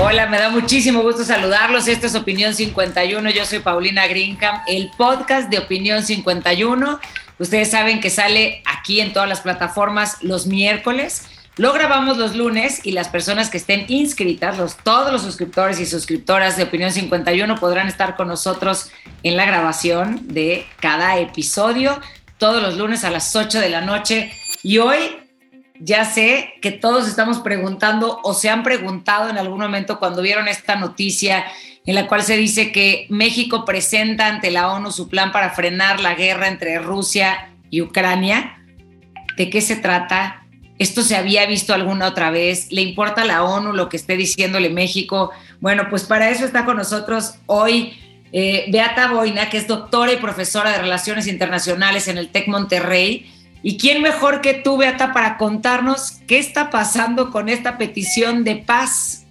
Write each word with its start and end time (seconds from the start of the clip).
Hola, 0.00 0.26
me 0.26 0.38
da 0.38 0.48
muchísimo 0.48 1.02
gusto 1.02 1.24
saludarlos. 1.24 1.88
Esto 1.88 2.06
es 2.06 2.14
Opinión 2.14 2.54
51. 2.54 3.30
Yo 3.30 3.44
soy 3.44 3.58
Paulina 3.58 4.06
Greenham, 4.06 4.60
el 4.68 4.92
podcast 4.96 5.50
de 5.50 5.58
Opinión 5.58 6.04
51. 6.04 7.00
Ustedes 7.40 7.68
saben 7.72 7.98
que 7.98 8.08
sale 8.08 8.62
aquí 8.64 9.00
en 9.00 9.12
todas 9.12 9.28
las 9.28 9.40
plataformas 9.40 10.22
los 10.22 10.46
miércoles. 10.46 11.26
Lo 11.56 11.72
grabamos 11.72 12.16
los 12.16 12.36
lunes 12.36 12.86
y 12.86 12.92
las 12.92 13.08
personas 13.08 13.50
que 13.50 13.56
estén 13.56 13.86
inscritas, 13.88 14.56
los, 14.56 14.76
todos 14.76 15.12
los 15.12 15.22
suscriptores 15.22 15.80
y 15.80 15.86
suscriptoras 15.86 16.56
de 16.56 16.62
Opinión 16.62 16.92
51 16.92 17.56
podrán 17.56 17.88
estar 17.88 18.14
con 18.14 18.28
nosotros 18.28 18.92
en 19.24 19.36
la 19.36 19.46
grabación 19.46 20.28
de 20.28 20.64
cada 20.78 21.18
episodio 21.18 22.00
todos 22.38 22.62
los 22.62 22.76
lunes 22.76 23.02
a 23.02 23.10
las 23.10 23.34
8 23.34 23.58
de 23.58 23.68
la 23.68 23.80
noche. 23.80 24.30
Y 24.62 24.78
hoy 24.78 25.27
ya 25.80 26.04
sé 26.04 26.54
que 26.60 26.70
todos 26.70 27.08
estamos 27.08 27.38
preguntando 27.38 28.20
o 28.22 28.34
se 28.34 28.48
han 28.48 28.62
preguntado 28.62 29.30
en 29.30 29.38
algún 29.38 29.60
momento 29.60 29.98
cuando 29.98 30.22
vieron 30.22 30.48
esta 30.48 30.76
noticia 30.76 31.44
en 31.86 31.94
la 31.94 32.06
cual 32.06 32.22
se 32.22 32.36
dice 32.36 32.70
que 32.70 33.06
México 33.08 33.64
presenta 33.64 34.26
ante 34.26 34.50
la 34.50 34.70
ONU 34.72 34.90
su 34.90 35.08
plan 35.08 35.32
para 35.32 35.50
frenar 35.50 36.00
la 36.00 36.14
guerra 36.14 36.48
entre 36.48 36.78
Rusia 36.78 37.50
y 37.70 37.80
Ucrania. 37.80 38.58
¿De 39.36 39.48
qué 39.48 39.60
se 39.60 39.76
trata? 39.76 40.44
¿Esto 40.78 41.02
se 41.02 41.16
había 41.16 41.46
visto 41.46 41.72
alguna 41.72 42.06
otra 42.06 42.30
vez? 42.30 42.70
¿Le 42.70 42.82
importa 42.82 43.22
a 43.22 43.24
la 43.24 43.42
ONU 43.42 43.72
lo 43.72 43.88
que 43.88 43.96
esté 43.96 44.16
diciéndole 44.16 44.68
México? 44.68 45.30
Bueno, 45.60 45.88
pues 45.88 46.04
para 46.04 46.28
eso 46.28 46.44
está 46.44 46.64
con 46.64 46.76
nosotros 46.76 47.36
hoy 47.46 47.96
eh, 48.32 48.66
Beata 48.70 49.10
Boina, 49.10 49.48
que 49.48 49.56
es 49.56 49.66
doctora 49.66 50.12
y 50.12 50.16
profesora 50.16 50.72
de 50.72 50.78
Relaciones 50.78 51.26
Internacionales 51.26 52.08
en 52.08 52.18
el 52.18 52.28
TEC 52.28 52.48
Monterrey 52.48 53.32
¿Y 53.62 53.76
quién 53.76 54.02
mejor 54.02 54.40
que 54.40 54.54
tú, 54.54 54.76
Beata, 54.76 55.12
para 55.12 55.36
contarnos 55.36 56.12
qué 56.28 56.38
está 56.38 56.70
pasando 56.70 57.30
con 57.30 57.48
esta 57.48 57.76
petición 57.76 58.44
de 58.44 58.56
paz? 58.56 59.26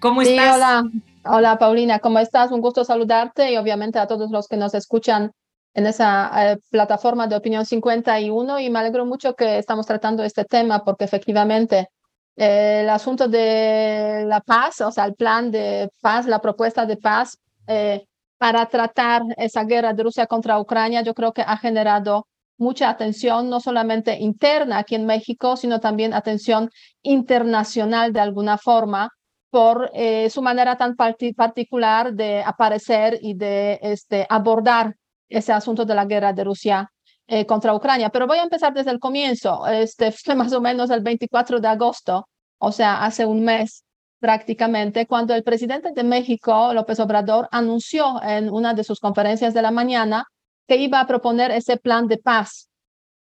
¿Cómo 0.00 0.22
sí, 0.22 0.30
estás? 0.30 0.56
Hola, 0.56 0.82
hola 1.24 1.58
Paulina, 1.58 1.98
¿cómo 1.98 2.18
estás? 2.18 2.50
Un 2.50 2.60
gusto 2.60 2.84
saludarte 2.84 3.50
y 3.50 3.56
obviamente 3.56 3.98
a 3.98 4.06
todos 4.06 4.30
los 4.30 4.48
que 4.48 4.56
nos 4.56 4.74
escuchan 4.74 5.32
en 5.74 5.86
esa 5.86 6.52
eh, 6.52 6.58
plataforma 6.70 7.26
de 7.26 7.36
Opinión 7.36 7.64
51 7.64 8.60
y 8.60 8.70
me 8.70 8.78
alegro 8.80 9.06
mucho 9.06 9.34
que 9.34 9.58
estamos 9.58 9.86
tratando 9.86 10.22
este 10.24 10.44
tema 10.44 10.84
porque 10.84 11.04
efectivamente 11.04 11.88
eh, 12.36 12.80
el 12.82 12.90
asunto 12.90 13.28
de 13.28 14.24
la 14.26 14.40
paz, 14.40 14.80
o 14.82 14.90
sea, 14.90 15.06
el 15.06 15.14
plan 15.14 15.50
de 15.50 15.90
paz, 16.00 16.26
la 16.26 16.40
propuesta 16.40 16.84
de 16.84 16.96
paz 16.96 17.38
eh, 17.66 18.04
para 18.36 18.66
tratar 18.66 19.22
esa 19.36 19.64
guerra 19.64 19.92
de 19.94 20.02
Rusia 20.02 20.26
contra 20.26 20.60
Ucrania, 20.60 21.02
yo 21.02 21.14
creo 21.14 21.32
que 21.32 21.42
ha 21.42 21.56
generado 21.56 22.26
mucha 22.58 22.90
atención, 22.90 23.48
no 23.48 23.60
solamente 23.60 24.18
interna 24.18 24.78
aquí 24.78 24.94
en 24.94 25.06
México, 25.06 25.56
sino 25.56 25.80
también 25.80 26.12
atención 26.12 26.70
internacional 27.02 28.12
de 28.12 28.20
alguna 28.20 28.58
forma 28.58 29.10
por 29.50 29.90
eh, 29.94 30.28
su 30.30 30.42
manera 30.42 30.76
tan 30.76 30.94
particular 30.94 32.12
de 32.12 32.42
aparecer 32.42 33.18
y 33.22 33.34
de 33.34 33.78
este, 33.82 34.26
abordar 34.28 34.94
ese 35.28 35.52
asunto 35.52 35.84
de 35.84 35.94
la 35.94 36.04
guerra 36.04 36.32
de 36.32 36.44
Rusia 36.44 36.90
eh, 37.26 37.46
contra 37.46 37.74
Ucrania. 37.74 38.10
Pero 38.10 38.26
voy 38.26 38.38
a 38.38 38.42
empezar 38.42 38.74
desde 38.74 38.90
el 38.90 38.98
comienzo. 38.98 39.66
Este 39.66 40.12
fue 40.24 40.34
más 40.34 40.52
o 40.52 40.60
menos 40.60 40.90
el 40.90 41.00
24 41.00 41.60
de 41.60 41.68
agosto, 41.68 42.28
o 42.58 42.72
sea, 42.72 43.04
hace 43.04 43.24
un 43.24 43.44
mes 43.44 43.84
prácticamente, 44.20 45.06
cuando 45.06 45.34
el 45.34 45.44
presidente 45.44 45.92
de 45.92 46.02
México, 46.02 46.72
López 46.74 46.98
Obrador, 46.98 47.48
anunció 47.52 48.20
en 48.22 48.50
una 48.50 48.74
de 48.74 48.82
sus 48.82 48.98
conferencias 48.98 49.54
de 49.54 49.62
la 49.62 49.70
mañana 49.70 50.24
que 50.68 50.76
iba 50.76 51.00
a 51.00 51.06
proponer 51.06 51.50
ese 51.50 51.78
plan 51.78 52.06
de 52.06 52.18
paz 52.18 52.68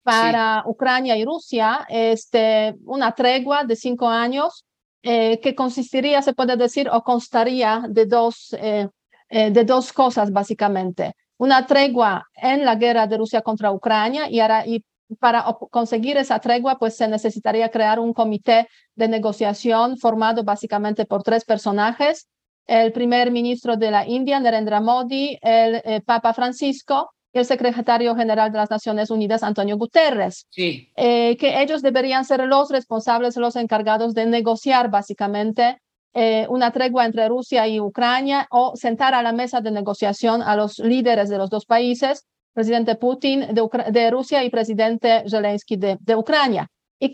para 0.03 0.63
Ucrania 0.65 1.15
y 1.15 1.23
Rusia, 1.23 1.85
este, 1.87 2.75
una 2.85 3.11
tregua 3.13 3.63
de 3.63 3.75
cinco 3.75 4.07
años 4.07 4.65
eh, 5.03 5.39
que 5.39 5.53
consistiría, 5.53 6.21
se 6.23 6.33
puede 6.33 6.57
decir, 6.57 6.89
o 6.91 7.03
constaría 7.03 7.85
de 7.87 8.05
dos, 8.07 8.55
eh, 8.59 8.87
eh, 9.29 9.51
de 9.51 9.63
dos 9.63 9.93
cosas 9.93 10.31
básicamente. 10.31 11.13
Una 11.37 11.65
tregua 11.65 12.25
en 12.35 12.65
la 12.65 12.75
guerra 12.75 13.05
de 13.05 13.17
Rusia 13.17 13.41
contra 13.41 13.71
Ucrania 13.71 14.29
y, 14.29 14.39
ahora, 14.39 14.65
y 14.65 14.83
para 15.19 15.43
conseguir 15.69 16.17
esa 16.17 16.39
tregua, 16.39 16.79
pues 16.79 16.97
se 16.97 17.07
necesitaría 17.07 17.69
crear 17.69 17.99
un 17.99 18.13
comité 18.13 18.67
de 18.95 19.07
negociación 19.07 19.97
formado 19.97 20.43
básicamente 20.43 21.05
por 21.05 21.21
tres 21.21 21.45
personajes. 21.45 22.27
El 22.65 22.91
primer 22.91 23.31
ministro 23.31 23.75
de 23.75 23.91
la 23.91 24.07
India, 24.07 24.39
Narendra 24.39 24.81
Modi, 24.81 25.37
el 25.41 26.01
Papa 26.03 26.33
Francisco 26.33 27.11
el 27.39 27.45
secretario 27.45 28.15
general 28.15 28.51
de 28.51 28.57
las 28.57 28.69
Naciones 28.69 29.09
Unidas, 29.09 29.43
Antonio 29.43 29.77
Guterres, 29.77 30.47
sí. 30.49 30.91
Eh, 30.95 31.37
que 31.37 31.61
ellos 31.61 31.81
deberían 31.81 32.25
ser 32.25 32.45
los 32.45 32.69
responsables, 32.69 33.37
los 33.37 33.55
encargados 33.55 34.13
de 34.13 34.25
negociar 34.25 34.89
básicamente 34.89 35.79
eh, 36.13 36.47
una 36.49 36.71
tregua 36.71 37.05
entre 37.05 37.27
Rusia 37.27 37.67
y 37.67 37.79
Ucrania 37.79 38.47
o 38.49 38.75
sentar 38.75 39.13
a 39.13 39.21
la 39.21 39.33
mesa 39.33 39.59
de 39.59 39.71
negociación 39.71 40.41
a 40.41 40.55
los 40.55 40.79
líderes 40.79 41.27
de 41.29 41.37
los 41.37 41.49
dos 41.49 41.65
países, 41.65 42.25
presidente 42.53 42.95
Putin 42.95 43.47
de, 43.53 44.11
Rusia 44.11 44.43
y 44.45 44.49
presidente 44.49 45.25
Zelensky 45.29 45.75
de, 45.75 45.97
de 45.99 46.15
Ucrania. 46.15 46.69
Y, 46.97 47.13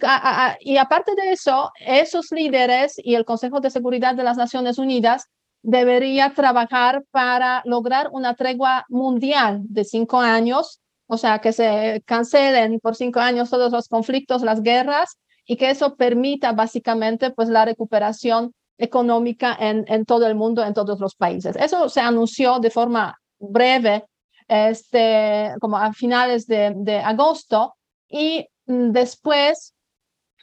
y 0.59 0.78
aparte 0.78 1.16
de 1.16 1.32
eso, 1.32 1.72
esos 1.80 2.32
líderes 2.32 3.02
y 3.03 3.16
el 3.16 3.26
Consejo 3.26 3.59
de 3.59 3.72
Seguridad 3.72 4.14
de 4.14 4.24
las 4.24 4.38
Naciones 4.38 4.78
Unidas 4.78 5.26
debería 5.63 6.33
trabajar 6.33 7.03
para 7.11 7.61
lograr 7.66 8.09
una 8.11 8.35
tregua 8.35 8.85
mundial 8.89 9.61
de 9.63 9.83
cinco 9.83 10.19
años, 10.19 10.81
o 11.07 11.17
sea, 11.17 11.39
que 11.39 11.53
se 11.53 12.01
cancelen 12.05 12.79
por 12.79 12.95
cinco 12.95 13.19
años 13.19 13.49
todos 13.49 13.72
los 13.72 13.88
conflictos, 13.88 14.41
las 14.41 14.61
guerras, 14.61 15.17
y 15.45 15.57
que 15.57 15.69
eso 15.69 15.95
permita 15.95 16.53
básicamente 16.53 17.31
pues 17.31 17.49
la 17.49 17.66
recuperación 17.66 18.53
económica 18.77 19.55
en, 19.59 19.85
en 19.88 20.05
todo 20.05 20.25
el 20.27 20.35
mundo, 20.35 20.63
en 20.63 20.73
todos 20.73 20.99
los 20.99 21.16
países. 21.16 21.55
Eso 21.55 21.89
se 21.89 21.99
anunció 21.99 22.59
de 22.59 22.72
forma 22.72 23.19
breve, 23.39 24.05
este, 24.47 25.53
como 25.59 25.78
a 25.78 25.93
finales 25.93 26.47
de, 26.47 26.73
de 26.75 26.97
agosto, 26.99 27.75
y 28.09 28.47
mm, 28.66 28.91
después, 28.91 29.73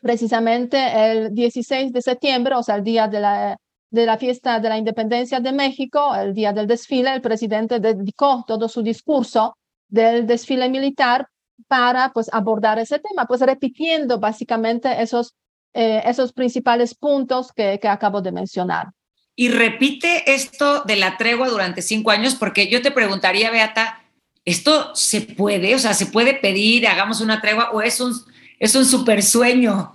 precisamente 0.01 0.79
el 1.11 1.35
16 1.35 1.93
de 1.93 2.03
septiembre, 2.03 2.55
o 2.55 2.63
sea, 2.63 2.77
el 2.77 2.85
día 2.85 3.09
de 3.09 3.21
la 3.21 3.59
de 3.91 4.07
la 4.07 4.19
fiesta 4.19 4.61
de 4.61 4.69
la 4.69 4.79
independencia 4.79 5.41
de 5.41 5.53
México, 5.53 6.15
el 6.15 6.35
día 6.35 6.53
del 6.53 6.67
desfile, 6.67 7.15
el 7.15 7.21
presidente 7.21 7.81
dedicó 7.81 8.45
todo 8.47 8.69
su 8.69 8.83
discurso 8.83 9.57
del 9.89 10.27
desfile 10.27 10.69
militar 10.69 11.29
para 11.67 12.13
pues 12.13 12.29
abordar 12.33 12.79
ese 12.79 12.99
tema, 12.99 13.27
pues 13.27 13.41
repitiendo 13.41 14.21
básicamente 14.21 15.03
esos, 15.03 15.35
eh, 15.75 16.03
esos 16.05 16.33
principales 16.33 16.95
puntos 16.95 17.53
que, 17.53 17.79
que 17.81 17.89
acabo 17.89 18.21
de 18.21 18.33
mencionar. 18.33 18.89
Y 19.35 19.49
repite 19.49 20.33
esto 20.33 20.83
de 20.83 20.97
la 20.97 21.17
tregua 21.17 21.49
durante 21.49 21.81
cinco 21.81 22.11
años, 22.11 22.35
porque 22.35 22.69
yo 22.69 22.83
te 22.83 22.91
preguntaría, 22.91 23.51
Beata, 23.51 24.03
¿esto 24.45 24.95
se 24.95 25.21
puede? 25.21 25.75
O 25.75 25.79
sea, 25.79 25.95
¿se 25.95 26.07
puede 26.07 26.35
pedir, 26.35 26.87
hagamos 26.87 27.21
una 27.21 27.41
tregua 27.41 27.71
o 27.71 27.81
es 27.81 28.01
un, 28.01 28.13
es 28.59 28.75
un 28.75 28.85
super 28.85 29.23
sueño? 29.23 29.93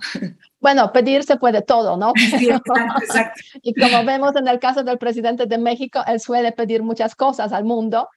Bueno, 0.64 0.92
pedir 0.92 1.24
se 1.24 1.36
puede 1.36 1.60
todo, 1.60 1.98
¿no? 1.98 2.14
y 3.62 3.74
como 3.74 4.02
vemos 4.06 4.34
en 4.34 4.48
el 4.48 4.58
caso 4.58 4.82
del 4.82 4.96
presidente 4.96 5.44
de 5.44 5.58
México, 5.58 6.00
él 6.06 6.20
suele 6.20 6.52
pedir 6.52 6.82
muchas 6.82 7.14
cosas 7.14 7.52
al 7.52 7.64
mundo. 7.64 8.08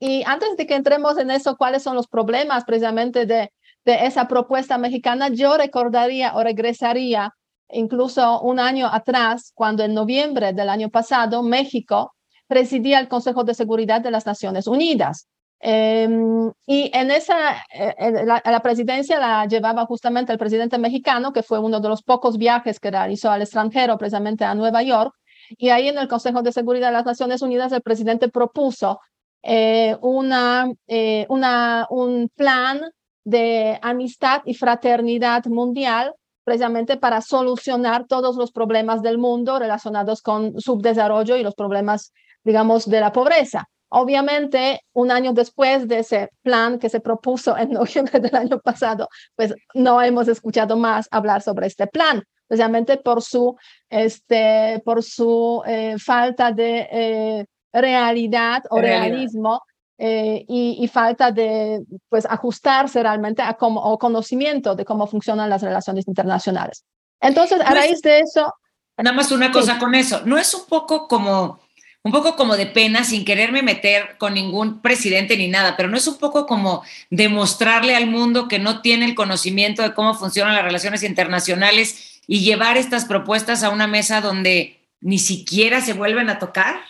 Y 0.00 0.24
antes 0.26 0.56
de 0.56 0.66
que 0.66 0.74
entremos 0.74 1.16
en 1.16 1.30
eso, 1.30 1.56
¿cuáles 1.56 1.84
son 1.84 1.94
los 1.94 2.08
problemas 2.08 2.64
precisamente 2.64 3.24
de, 3.24 3.52
de 3.84 4.06
esa 4.06 4.26
propuesta 4.26 4.78
mexicana? 4.78 5.28
Yo 5.28 5.56
recordaría 5.56 6.34
o 6.34 6.42
regresaría 6.42 7.36
incluso 7.68 8.40
un 8.40 8.58
año 8.58 8.88
atrás, 8.92 9.52
cuando 9.54 9.84
en 9.84 9.94
noviembre 9.94 10.52
del 10.52 10.70
año 10.70 10.90
pasado 10.90 11.44
México 11.44 12.16
presidía 12.48 12.98
el 12.98 13.06
Consejo 13.06 13.44
de 13.44 13.54
Seguridad 13.54 14.00
de 14.00 14.10
las 14.10 14.26
Naciones 14.26 14.66
Unidas. 14.66 15.28
Em, 15.64 16.50
y 16.66 16.90
en 16.92 17.12
esa, 17.12 17.56
eh, 17.72 18.24
la, 18.26 18.60
presidencia 18.62 19.20
la 19.20 19.46
llevaba 19.46 19.86
justamente 19.86 20.32
el 20.32 20.38
presidente 20.38 20.76
mexicano, 20.76 21.32
que 21.32 21.44
fue 21.44 21.60
uno 21.60 21.78
de 21.78 21.88
los 21.88 22.02
pocos 22.02 22.36
viajes 22.36 22.80
que 22.80 22.90
realizó 22.90 23.30
al 23.30 23.42
extranjero, 23.42 23.96
precisamente 23.96 24.44
a 24.44 24.56
Nueva 24.56 24.82
York. 24.82 25.14
Y 25.50 25.68
ahí 25.68 25.86
en 25.86 25.98
el 25.98 26.08
Consejo 26.08 26.42
de 26.42 26.50
Seguridad 26.50 26.88
de 26.88 26.94
las 26.94 27.06
Naciones 27.06 27.42
Unidas, 27.42 27.70
el 27.70 27.80
presidente 27.82 28.28
propuso 28.28 28.98
eh, 29.44 29.96
una, 30.00 30.68
eh, 30.88 31.26
una, 31.28 31.86
un 31.90 32.28
plan 32.34 32.80
de 33.24 33.78
amistad 33.82 34.42
y 34.44 34.54
fraternidad 34.54 35.44
mundial 35.46 36.12
precisamente 36.42 36.96
para 36.96 37.20
solucionar 37.20 38.06
todos 38.08 38.34
los 38.34 38.50
problemas 38.50 39.00
del 39.00 39.16
mundo 39.16 39.60
relacionados 39.60 40.22
con 40.22 40.60
subdesarrollo 40.60 41.36
y 41.36 41.44
los 41.44 41.54
problemas, 41.54 42.12
digamos, 42.42 42.90
de 42.90 42.98
la 42.98 43.12
pobreza. 43.12 43.68
Obviamente, 43.94 44.80
un 44.94 45.10
año 45.10 45.34
después 45.34 45.86
de 45.86 45.98
ese 45.98 46.30
plan 46.42 46.78
que 46.78 46.88
se 46.88 47.00
propuso 47.00 47.56
en 47.58 47.70
noviembre 47.72 48.20
del 48.20 48.34
año 48.34 48.58
pasado, 48.58 49.08
pues 49.36 49.54
no 49.74 50.00
hemos 50.00 50.28
escuchado 50.28 50.76
más 50.78 51.08
hablar 51.10 51.42
sobre 51.42 51.66
este 51.66 51.86
plan, 51.86 52.22
especialmente 52.48 52.96
por 52.96 53.22
su, 53.22 53.54
este, 53.90 54.80
por 54.84 55.02
su 55.02 55.62
eh, 55.66 55.96
falta 55.98 56.52
de 56.52 56.88
eh, 56.90 57.46
realidad 57.70 58.62
o 58.70 58.80
realismo 58.80 59.60
eh, 59.98 60.44
y, 60.48 60.88
falta 60.88 61.30
de 61.30 61.84
pues, 62.08 62.24
ajustarse 62.24 63.02
realmente 63.02 63.42
a 63.42 63.54
cómo, 63.54 63.80
o 63.80 63.98
conocimiento 63.98 64.74
de 64.74 64.86
cómo 64.86 65.06
funcionan 65.06 65.50
las 65.50 65.62
relaciones 65.62 66.08
internacionales. 66.08 66.84
Entonces, 67.20 67.60
a 67.60 67.74
raíz 67.74 68.00
de 68.00 68.20
eso, 68.20 68.52
nada 68.96 69.14
más 69.14 69.30
una 69.32 69.52
cosa 69.52 69.78
con 69.78 69.94
eso. 69.94 70.22
¿No 70.24 70.38
es 70.38 70.54
un 70.54 70.66
poco 70.66 71.06
como, 71.06 71.60
un 72.04 72.12
poco 72.12 72.34
como 72.34 72.56
de 72.56 72.66
pena, 72.66 73.04
sin 73.04 73.24
quererme 73.24 73.62
meter 73.62 74.16
con 74.18 74.34
ningún 74.34 74.80
presidente 74.80 75.36
ni 75.36 75.48
nada, 75.48 75.76
pero 75.76 75.88
no 75.88 75.96
es 75.96 76.06
un 76.08 76.18
poco 76.18 76.46
como 76.46 76.82
demostrarle 77.10 77.94
al 77.94 78.06
mundo 78.06 78.48
que 78.48 78.58
no 78.58 78.80
tiene 78.80 79.04
el 79.04 79.14
conocimiento 79.14 79.82
de 79.82 79.94
cómo 79.94 80.14
funcionan 80.14 80.54
las 80.54 80.64
relaciones 80.64 81.04
internacionales 81.04 82.20
y 82.26 82.40
llevar 82.40 82.76
estas 82.76 83.04
propuestas 83.04 83.62
a 83.62 83.70
una 83.70 83.86
mesa 83.86 84.20
donde 84.20 84.80
ni 85.00 85.18
siquiera 85.18 85.80
se 85.80 85.92
vuelven 85.92 86.28
a 86.28 86.38
tocar? 86.38 86.80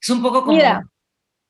Es 0.00 0.10
un 0.10 0.20
poco 0.20 0.42
como... 0.42 0.56
Mira, 0.56 0.82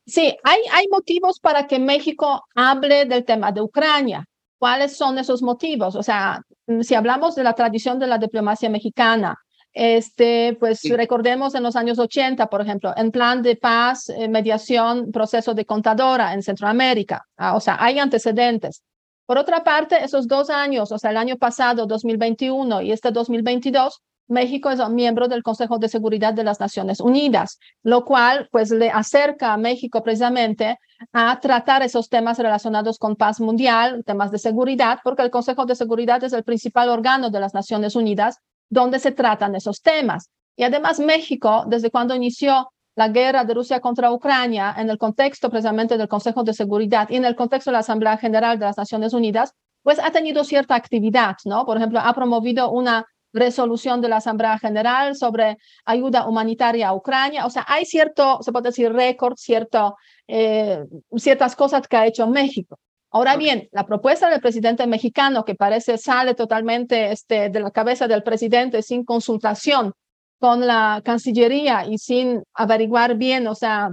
sí, 0.07 0.37
hay, 0.45 0.61
hay 0.73 0.87
motivos 0.91 1.41
para 1.41 1.67
que 1.67 1.79
México 1.79 2.45
hable 2.55 3.07
del 3.07 3.25
tema 3.25 3.51
de 3.51 3.63
Ucrania. 3.63 4.27
¿Cuáles 4.59 4.97
son 4.97 5.19
esos 5.19 5.43
motivos? 5.43 5.97
O 5.97 6.03
sea, 6.03 6.43
si 6.81 6.95
hablamos 6.95 7.35
de 7.35 7.45
la 7.45 7.55
tradición 7.55 7.99
de 7.99 8.07
la 8.07 8.19
diplomacia 8.19 8.71
mexicana, 8.71 9.39
este, 9.79 10.57
pues 10.59 10.81
recordemos 10.89 11.55
en 11.55 11.63
los 11.63 11.77
años 11.77 11.99
80, 11.99 12.47
por 12.47 12.63
ejemplo, 12.63 12.95
en 12.97 13.11
plan 13.11 13.43
de 13.43 13.57
paz, 13.57 14.09
eh, 14.09 14.27
mediación, 14.27 15.13
proceso 15.13 15.53
de 15.53 15.67
contadora 15.67 16.33
en 16.33 16.43
Centroamérica. 16.43 17.27
Ah, 17.37 17.55
o 17.55 17.61
sea, 17.61 17.77
hay 17.79 17.99
antecedentes. 17.99 18.83
Por 19.27 19.37
otra 19.37 19.63
parte, 19.65 20.03
esos 20.03 20.27
dos 20.27 20.49
años, 20.49 20.93
o 20.93 20.99
sea, 20.99 21.11
el 21.11 21.19
año 21.19 21.37
pasado, 21.37 21.85
2021 21.85 22.81
y 22.81 22.91
este 22.91 23.11
2022, 23.11 24.01
México 24.29 24.71
es 24.71 24.81
miembro 24.89 25.29
del 25.29 25.43
Consejo 25.43 25.77
de 25.77 25.91
Seguridad 25.91 26.33
de 26.33 26.45
las 26.45 26.59
Naciones 26.59 26.99
Unidas, 26.99 27.59
lo 27.83 28.07
cual 28.07 28.49
pues 28.51 28.71
le 28.71 28.89
acerca 28.89 29.53
a 29.53 29.59
México 29.59 30.03
precisamente 30.03 30.79
a 31.13 31.39
tratar 31.39 31.83
esos 31.83 32.09
temas 32.09 32.39
relacionados 32.39 32.99
con 32.99 33.15
paz 33.15 33.41
mundial, 33.41 34.03
temas 34.07 34.31
de 34.31 34.39
seguridad, 34.39 35.01
porque 35.05 35.21
el 35.21 35.31
Consejo 35.31 35.67
de 35.67 35.75
Seguridad 35.75 36.25
es 36.25 36.33
el 36.33 36.45
principal 36.45 36.89
órgano 36.89 37.29
de 37.29 37.41
las 37.41 37.53
Naciones 37.53 37.95
Unidas 37.95 38.39
donde 38.69 38.99
se 38.99 39.13
tratan 39.13 39.55
esos 39.55 39.83
temas. 39.83 40.31
Y 40.57 40.65
además 40.65 41.01
México, 41.01 41.65
desde 41.67 41.91
cuando 41.91 42.15
inició 42.15 42.71
la 42.95 43.09
guerra 43.09 43.45
de 43.45 43.55
Rusia 43.55 43.81
contra 43.81 44.11
Ucrania 44.11 44.75
en 44.77 44.89
el 44.89 44.99
contexto 44.99 45.51
precisamente 45.51 45.99
del 45.99 46.09
Consejo 46.09 46.43
de 46.45 46.55
Seguridad 46.55 47.09
y 47.11 47.17
en 47.17 47.27
el 47.27 47.37
contexto 47.37 47.71
de 47.71 47.75
la 47.75 47.81
Asamblea 47.81 48.17
General 48.17 48.59
de 48.59 48.65
las 48.65 48.79
Naciones 48.79 49.13
Unidas, 49.13 49.53
pues 49.83 49.99
ha 49.99 50.11
tenido 50.11 50.45
cierta 50.45 50.75
actividad, 50.75 51.37
¿no? 51.45 51.67
Por 51.67 51.77
ejemplo, 51.77 52.01
ha 52.01 52.13
promovido 52.15 52.71
una 52.71 53.07
resolución 53.33 54.01
de 54.01 54.09
la 54.09 54.17
Asamblea 54.17 54.59
General 54.59 55.15
sobre 55.15 55.59
ayuda 55.85 56.27
humanitaria 56.27 56.89
a 56.89 56.95
Ucrania. 56.95 57.45
O 57.45 57.51
sea, 57.51 57.65
hay 57.69 57.85
cierto, 57.85 58.39
se 58.43 58.51
puede 58.51 58.71
decir, 58.71 58.93
récord, 58.93 59.37
cierto, 59.37 59.97
eh, 60.27 60.85
ciertas 61.17 61.55
cosas 61.55 61.87
que 61.87 61.97
ha 61.99 62.07
hecho 62.07 62.27
México. 62.27 62.79
Ahora 63.11 63.37
bien, 63.37 63.69
la 63.73 63.87
propuesta 63.87 64.29
del 64.29 64.41
presidente 64.41 64.87
mexicano, 64.87 65.45
que 65.45 65.55
parece 65.55 65.97
sale 65.97 66.35
totalmente 66.35 67.13
este, 67.13 67.49
de 67.49 67.61
la 67.61 67.71
cabeza 67.71 68.09
del 68.09 68.23
presidente 68.23 68.83
sin 68.83 69.05
consultación 69.05 69.93
con 70.39 70.67
la 70.67 71.01
Cancillería 71.05 71.87
y 71.87 71.99
sin 71.99 72.43
averiguar 72.53 73.17
bien, 73.17 73.47
o 73.47 73.55
sea, 73.55 73.91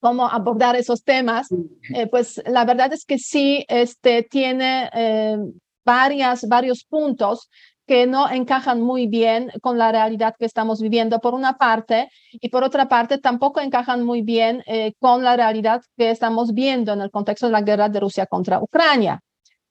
cómo 0.00 0.28
abordar 0.28 0.74
esos 0.76 1.04
temas, 1.04 1.46
eh, 1.94 2.08
pues 2.08 2.42
la 2.44 2.64
verdad 2.64 2.92
es 2.92 3.04
que 3.04 3.18
sí 3.18 3.64
este, 3.68 4.24
tiene 4.24 4.90
eh, 4.92 5.38
varias, 5.84 6.46
varios 6.48 6.84
puntos 6.84 7.48
que 7.92 8.06
no 8.06 8.30
encajan 8.30 8.80
muy 8.80 9.06
bien 9.06 9.52
con 9.60 9.76
la 9.76 9.92
realidad 9.92 10.34
que 10.38 10.46
estamos 10.46 10.80
viviendo, 10.80 11.20
por 11.20 11.34
una 11.34 11.58
parte, 11.58 12.08
y 12.32 12.48
por 12.48 12.64
otra 12.64 12.88
parte, 12.88 13.18
tampoco 13.18 13.60
encajan 13.60 14.02
muy 14.02 14.22
bien 14.22 14.62
eh, 14.64 14.94
con 14.98 15.22
la 15.22 15.36
realidad 15.36 15.82
que 15.98 16.08
estamos 16.08 16.54
viendo 16.54 16.94
en 16.94 17.02
el 17.02 17.10
contexto 17.10 17.44
de 17.48 17.52
la 17.52 17.60
guerra 17.60 17.90
de 17.90 18.00
Rusia 18.00 18.24
contra 18.24 18.62
Ucrania. 18.62 19.20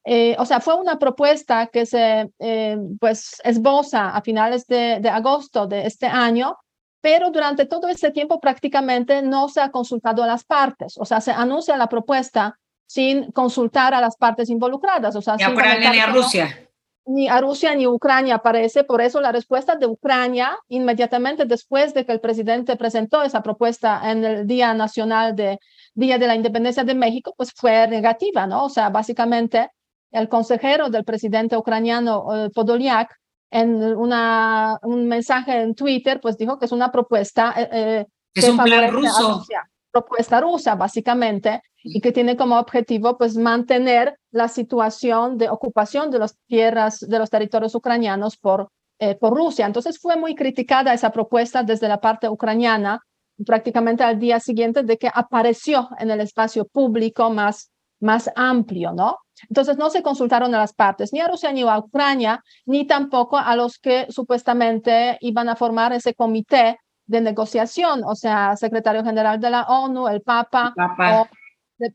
Eh, 0.03 0.35
o 0.37 0.45
sea, 0.45 0.59
fue 0.59 0.75
una 0.75 0.99
propuesta 0.99 1.65
que 1.73 1.87
se 1.87 2.29
eh, 2.37 2.77
pues 2.99 3.41
esboza 3.43 4.09
a 4.09 4.21
finales 4.21 4.67
de, 4.67 4.99
de 4.99 5.09
agosto 5.09 5.65
de 5.65 5.87
este 5.87 6.05
año, 6.05 6.57
pero 7.01 7.31
durante 7.31 7.65
todo 7.65 7.87
este 7.87 8.11
tiempo 8.11 8.39
prácticamente 8.39 9.23
no 9.23 9.49
se 9.49 9.61
ha 9.61 9.71
consultado 9.71 10.21
a 10.21 10.27
las 10.27 10.43
partes. 10.43 10.93
O 10.99 11.05
sea, 11.05 11.21
se 11.21 11.31
anuncia 11.31 11.75
la 11.75 11.89
propuesta 11.89 12.55
sin 12.85 13.31
consultar 13.31 13.95
a 13.95 13.99
las 13.99 14.15
partes 14.15 14.47
involucradas. 14.51 15.15
O 15.15 15.23
sea, 15.23 15.37
ni 15.37 15.43
a 15.43 15.49
Ucrania 15.49 15.91
ni 15.91 15.97
a 15.97 16.05
Rusia 16.05 16.67
ni 17.05 17.27
a 17.27 17.41
Rusia 17.41 17.75
ni 17.75 17.85
a 17.85 17.89
Ucrania 17.89 18.39
parece. 18.39 18.83
Por 18.83 19.01
eso 19.01 19.21
la 19.21 19.31
respuesta 19.31 19.75
de 19.75 19.87
Ucrania, 19.87 20.57
inmediatamente 20.69 21.45
después 21.45 21.93
de 21.93 22.05
que 22.05 22.11
el 22.11 22.19
presidente 22.19 22.75
presentó 22.75 23.23
esa 23.23 23.41
propuesta 23.41 24.01
en 24.11 24.23
el 24.23 24.47
Día 24.47 24.73
Nacional 24.73 25.35
de 25.35 25.59
Día 25.93 26.17
de 26.17 26.27
la 26.27 26.35
Independencia 26.35 26.83
de 26.83 26.95
México, 26.95 27.33
pues 27.35 27.51
fue 27.55 27.87
negativa, 27.87 28.47
¿no? 28.47 28.65
O 28.65 28.69
sea, 28.69 28.89
básicamente 28.89 29.69
el 30.11 30.29
consejero 30.29 30.89
del 30.89 31.03
presidente 31.03 31.57
ucraniano 31.57 32.25
eh, 32.33 32.49
Podolyak 32.53 33.15
en 33.49 33.83
una, 33.83 34.77
un 34.83 35.07
mensaje 35.07 35.61
en 35.61 35.75
Twitter, 35.75 36.19
pues 36.21 36.37
dijo 36.37 36.57
que 36.57 36.65
es 36.65 36.71
una 36.71 36.91
propuesta 36.91 37.53
eh, 37.57 37.69
eh 37.71 38.05
es 38.33 38.47
un 38.47 38.57
plan 38.57 38.89
ruso 38.91 39.43
propuesta 39.91 40.39
rusa, 40.39 40.75
básicamente, 40.75 41.61
y 41.83 42.01
que 42.01 42.11
tiene 42.11 42.37
como 42.37 42.59
objetivo 42.59 43.17
pues 43.17 43.35
mantener 43.35 44.17
la 44.31 44.47
situación 44.47 45.37
de 45.37 45.49
ocupación 45.49 46.11
de 46.11 46.19
las 46.19 46.37
tierras, 46.47 46.99
de 46.99 47.19
los 47.19 47.29
territorios 47.29 47.75
ucranianos 47.75 48.37
por, 48.37 48.69
eh, 48.99 49.15
por 49.15 49.35
Rusia. 49.35 49.65
Entonces 49.65 49.99
fue 49.99 50.15
muy 50.15 50.35
criticada 50.35 50.93
esa 50.93 51.11
propuesta 51.11 51.63
desde 51.63 51.87
la 51.87 51.99
parte 51.99 52.29
ucraniana, 52.29 52.99
prácticamente 53.45 54.03
al 54.03 54.19
día 54.19 54.39
siguiente 54.39 54.83
de 54.83 54.97
que 54.97 55.09
apareció 55.13 55.89
en 55.97 56.11
el 56.11 56.21
espacio 56.21 56.65
público 56.65 57.29
más, 57.29 57.71
más 57.99 58.29
amplio, 58.35 58.93
¿no? 58.93 59.17
Entonces 59.49 59.77
no 59.77 59.89
se 59.89 60.03
consultaron 60.03 60.53
a 60.53 60.59
las 60.59 60.73
partes, 60.73 61.11
ni 61.13 61.19
a 61.19 61.27
Rusia 61.27 61.51
ni 61.51 61.63
a 61.63 61.79
Ucrania, 61.79 62.43
ni 62.65 62.85
tampoco 62.85 63.37
a 63.37 63.55
los 63.55 63.79
que 63.79 64.05
supuestamente 64.09 65.17
iban 65.21 65.49
a 65.49 65.55
formar 65.55 65.93
ese 65.93 66.13
comité 66.13 66.77
de 67.07 67.21
negociación, 67.21 68.03
o 68.05 68.15
sea, 68.15 68.55
secretario 68.55 69.03
general 69.03 69.39
de 69.39 69.49
la 69.49 69.63
ONU, 69.63 70.07
el 70.07 70.21
Papa, 70.21 70.73
o 70.77 71.27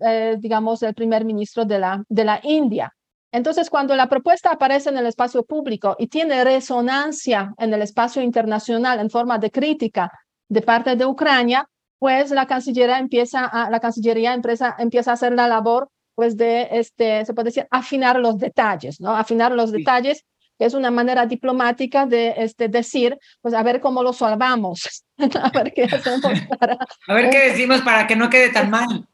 eh, 0.00 0.36
digamos 0.38 0.82
el 0.82 0.94
primer 0.94 1.24
ministro 1.24 1.64
de 1.64 1.78
la, 1.78 2.04
de 2.08 2.24
la 2.24 2.40
India. 2.42 2.92
Entonces, 3.32 3.68
cuando 3.68 3.94
la 3.96 4.08
propuesta 4.08 4.52
aparece 4.52 4.88
en 4.88 4.98
el 4.98 5.06
espacio 5.06 5.42
público 5.44 5.96
y 5.98 6.06
tiene 6.06 6.42
resonancia 6.44 7.52
en 7.58 7.74
el 7.74 7.82
espacio 7.82 8.22
internacional 8.22 8.98
en 9.00 9.10
forma 9.10 9.38
de 9.38 9.50
crítica 9.50 10.10
de 10.48 10.62
parte 10.62 10.96
de 10.96 11.04
Ucrania, 11.04 11.68
pues 11.98 12.30
la 12.30 12.46
Cancillería 12.46 12.98
empieza 12.98 13.44
a, 13.44 13.68
la 13.70 13.80
Cancillería 13.80 14.32
empieza, 14.34 14.74
empieza 14.78 15.10
a 15.10 15.14
hacer 15.14 15.32
la 15.32 15.48
labor 15.48 15.88
pues 16.14 16.36
de, 16.36 16.68
este, 16.70 17.24
se 17.26 17.34
puede 17.34 17.50
decir, 17.50 17.66
afinar 17.70 18.18
los 18.18 18.38
detalles, 18.38 19.00
¿no? 19.00 19.14
Afinar 19.14 19.52
los 19.52 19.70
detalles 19.70 20.24
es 20.58 20.72
una 20.72 20.90
manera 20.90 21.26
diplomática 21.26 22.06
de 22.06 22.34
este, 22.38 22.68
decir, 22.68 23.18
pues 23.42 23.54
a 23.54 23.62
ver 23.62 23.80
cómo 23.80 24.02
lo 24.02 24.14
salvamos, 24.14 25.04
a 25.18 25.50
ver 25.50 25.72
qué 25.74 25.84
hacemos 25.84 26.40
para... 26.58 26.78
A 27.08 27.14
ver 27.14 27.30
qué 27.30 27.50
decimos 27.50 27.82
para 27.82 28.06
que 28.06 28.16
no 28.16 28.30
quede 28.30 28.48
tan 28.48 28.70
mal. 28.70 29.06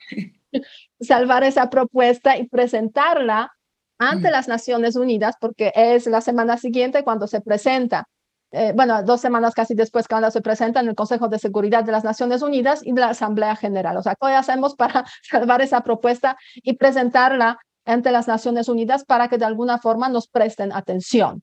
Salvar 1.01 1.45
esa 1.45 1.71
propuesta 1.71 2.37
y 2.37 2.49
presentarla 2.49 3.53
ante 3.99 4.29
mm. 4.29 4.33
las 4.33 4.49
Naciones 4.49 4.97
Unidas, 4.97 5.37
porque 5.41 5.73
es 5.75 6.07
la 6.07 6.21
semana 6.21 6.57
siguiente 6.57 7.05
cuando 7.05 7.27
se 7.27 7.41
presenta, 7.41 8.09
eh, 8.51 8.73
bueno, 8.75 9.03
dos 9.03 9.21
semanas 9.21 9.55
casi 9.55 9.75
después 9.75 10.07
cuando 10.09 10.31
se 10.31 10.43
presenta 10.43 10.81
en 10.81 10.89
el 10.89 10.95
Consejo 10.95 11.29
de 11.29 11.39
Seguridad 11.39 11.85
de 11.85 11.93
las 11.93 12.05
Naciones 12.05 12.43
Unidas 12.43 12.81
y 12.85 12.93
de 12.93 13.01
la 13.01 13.11
Asamblea 13.11 13.57
General. 13.57 13.97
O 13.97 14.03
sea, 14.03 14.15
¿qué 14.21 14.29
hacemos 14.29 14.75
para 14.75 15.05
salvar 15.23 15.63
esa 15.63 15.83
propuesta 15.83 16.37
y 16.57 16.75
presentarla 16.75 17.59
ante 17.85 18.13
las 18.13 18.29
Naciones 18.29 18.69
Unidas 18.69 19.05
para 19.05 19.29
que 19.29 19.39
de 19.39 19.45
alguna 19.45 19.79
forma 19.79 20.09
nos 20.09 20.29
presten 20.29 20.73
atención. 20.73 21.43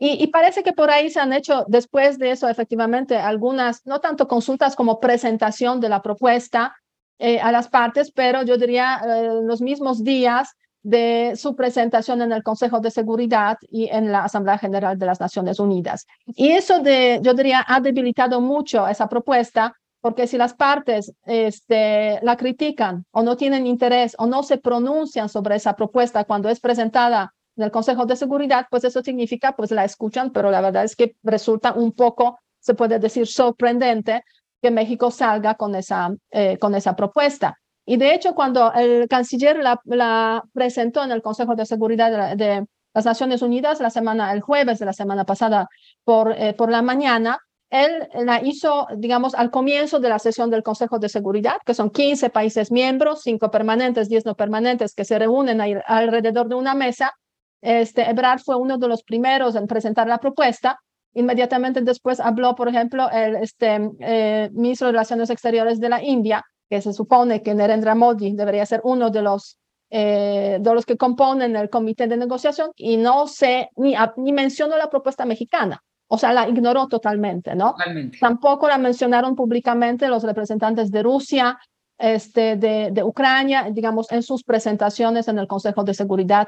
Y, 0.00 0.28
parece 0.28 0.62
que 0.62 0.72
por 0.72 0.92
ahí 0.92 1.10
se 1.10 1.18
han 1.18 1.32
hecho 1.32 1.64
después 1.66 2.20
de 2.20 2.30
eso 2.30 2.48
efectivamente 2.48 3.16
algunas, 3.16 3.84
no 3.84 3.98
tanto 3.98 4.28
consultas 4.28 4.76
como 4.76 5.00
presentación 5.00 5.80
de 5.80 5.88
la 5.88 6.02
propuesta 6.02 6.76
eh, 7.18 7.40
a 7.40 7.52
las 7.52 7.68
partes, 7.68 8.12
pero 8.12 8.42
yo 8.42 8.56
diría 8.56 9.00
eh, 9.04 9.28
los 9.42 9.60
mismos 9.60 10.04
días 10.04 10.54
de 10.82 11.34
su 11.36 11.56
presentación 11.56 12.22
en 12.22 12.32
el 12.32 12.42
Consejo 12.42 12.80
de 12.80 12.90
Seguridad 12.90 13.58
y 13.68 13.88
en 13.88 14.12
la 14.12 14.24
Asamblea 14.24 14.58
General 14.58 14.98
de 14.98 15.06
las 15.06 15.20
Naciones 15.20 15.58
Unidas. 15.58 16.06
Y 16.26 16.50
eso 16.50 16.78
de, 16.78 17.20
yo 17.22 17.34
diría, 17.34 17.64
ha 17.66 17.80
debilitado 17.80 18.40
mucho 18.40 18.86
esa 18.86 19.08
propuesta 19.08 19.74
porque 20.00 20.26
si 20.26 20.38
las 20.38 20.54
partes 20.54 21.12
este, 21.26 22.20
la 22.22 22.36
critican 22.36 23.04
o 23.10 23.22
no 23.22 23.36
tienen 23.36 23.66
interés 23.66 24.14
o 24.18 24.26
no 24.26 24.42
se 24.42 24.58
pronuncian 24.58 25.28
sobre 25.28 25.56
esa 25.56 25.74
propuesta 25.74 26.24
cuando 26.24 26.48
es 26.48 26.60
presentada 26.60 27.34
en 27.56 27.64
el 27.64 27.70
Consejo 27.72 28.06
de 28.06 28.14
Seguridad, 28.14 28.66
pues 28.70 28.84
eso 28.84 29.02
significa, 29.02 29.56
pues 29.56 29.72
la 29.72 29.84
escuchan, 29.84 30.30
pero 30.30 30.50
la 30.50 30.60
verdad 30.60 30.84
es 30.84 30.94
que 30.94 31.16
resulta 31.24 31.72
un 31.72 31.92
poco, 31.92 32.38
se 32.60 32.74
puede 32.74 33.00
decir, 33.00 33.26
sorprendente 33.26 34.22
que 34.60 34.70
México 34.70 35.10
salga 35.10 35.54
con 35.54 35.74
esa, 35.74 36.10
eh, 36.30 36.58
con 36.58 36.74
esa 36.74 36.96
propuesta. 36.96 37.58
Y 37.86 37.96
de 37.96 38.14
hecho, 38.14 38.34
cuando 38.34 38.72
el 38.74 39.08
canciller 39.08 39.58
la, 39.58 40.44
presentó 40.52 41.02
en 41.04 41.12
el 41.12 41.22
Consejo 41.22 41.54
de 41.54 41.64
Seguridad 41.64 42.36
de, 42.36 42.66
las 42.94 43.04
Naciones 43.04 43.42
Unidas 43.42 43.80
la 43.80 43.90
semana, 43.90 44.32
el 44.32 44.40
jueves 44.40 44.78
de 44.78 44.86
la 44.86 44.92
semana 44.92 45.24
pasada 45.24 45.68
por, 46.04 46.32
eh, 46.32 46.52
por 46.54 46.70
la 46.70 46.82
mañana, 46.82 47.38
él 47.70 48.08
la 48.14 48.42
hizo, 48.42 48.86
digamos, 48.96 49.34
al 49.34 49.50
comienzo 49.50 50.00
de 50.00 50.08
la 50.08 50.18
sesión 50.18 50.50
del 50.50 50.62
Consejo 50.62 50.98
de 50.98 51.08
Seguridad, 51.08 51.56
que 51.64 51.74
son 51.74 51.90
15 51.90 52.30
países 52.30 52.72
miembros, 52.72 53.22
5 53.22 53.50
permanentes, 53.50 54.08
10 54.08 54.24
no 54.24 54.34
permanentes, 54.34 54.94
que 54.94 55.04
se 55.04 55.18
reúnen 55.18 55.60
alrededor 55.86 56.48
de 56.48 56.54
una 56.54 56.74
mesa. 56.74 57.12
Este, 57.60 58.08
Ebrard 58.08 58.40
fue 58.40 58.56
uno 58.56 58.78
de 58.78 58.88
los 58.88 59.02
primeros 59.02 59.54
en 59.54 59.66
presentar 59.66 60.06
la 60.06 60.18
propuesta 60.18 60.78
Inmediatamente 61.18 61.80
después 61.80 62.20
habló, 62.20 62.54
por 62.54 62.68
ejemplo, 62.68 63.10
el 63.10 63.36
este, 63.36 63.90
eh, 63.98 64.50
ministro 64.52 64.86
de 64.86 64.92
Relaciones 64.92 65.30
Exteriores 65.30 65.80
de 65.80 65.88
la 65.88 66.00
India, 66.00 66.44
que 66.70 66.80
se 66.80 66.92
supone 66.92 67.42
que 67.42 67.56
Narendra 67.56 67.96
Modi 67.96 68.34
debería 68.34 68.64
ser 68.64 68.80
uno 68.84 69.10
de 69.10 69.22
los, 69.22 69.58
eh, 69.90 70.58
de 70.60 70.74
los 70.74 70.86
que 70.86 70.96
componen 70.96 71.56
el 71.56 71.70
comité 71.70 72.06
de 72.06 72.16
negociación, 72.16 72.70
y 72.76 72.98
no 72.98 73.26
se, 73.26 73.68
ni, 73.74 73.96
ni 74.16 74.32
mencionó 74.32 74.76
la 74.76 74.88
propuesta 74.88 75.24
mexicana. 75.24 75.82
O 76.06 76.18
sea, 76.18 76.32
la 76.32 76.48
ignoró 76.48 76.86
totalmente, 76.86 77.56
¿no? 77.56 77.72
Totalmente. 77.72 78.18
Tampoco 78.20 78.68
la 78.68 78.78
mencionaron 78.78 79.34
públicamente 79.34 80.06
los 80.06 80.22
representantes 80.22 80.88
de 80.92 81.02
Rusia, 81.02 81.58
este, 81.98 82.54
de, 82.54 82.90
de 82.92 83.02
Ucrania, 83.02 83.68
digamos, 83.72 84.12
en 84.12 84.22
sus 84.22 84.44
presentaciones 84.44 85.26
en 85.26 85.40
el 85.40 85.48
Consejo 85.48 85.82
de 85.82 85.94
Seguridad 85.94 86.46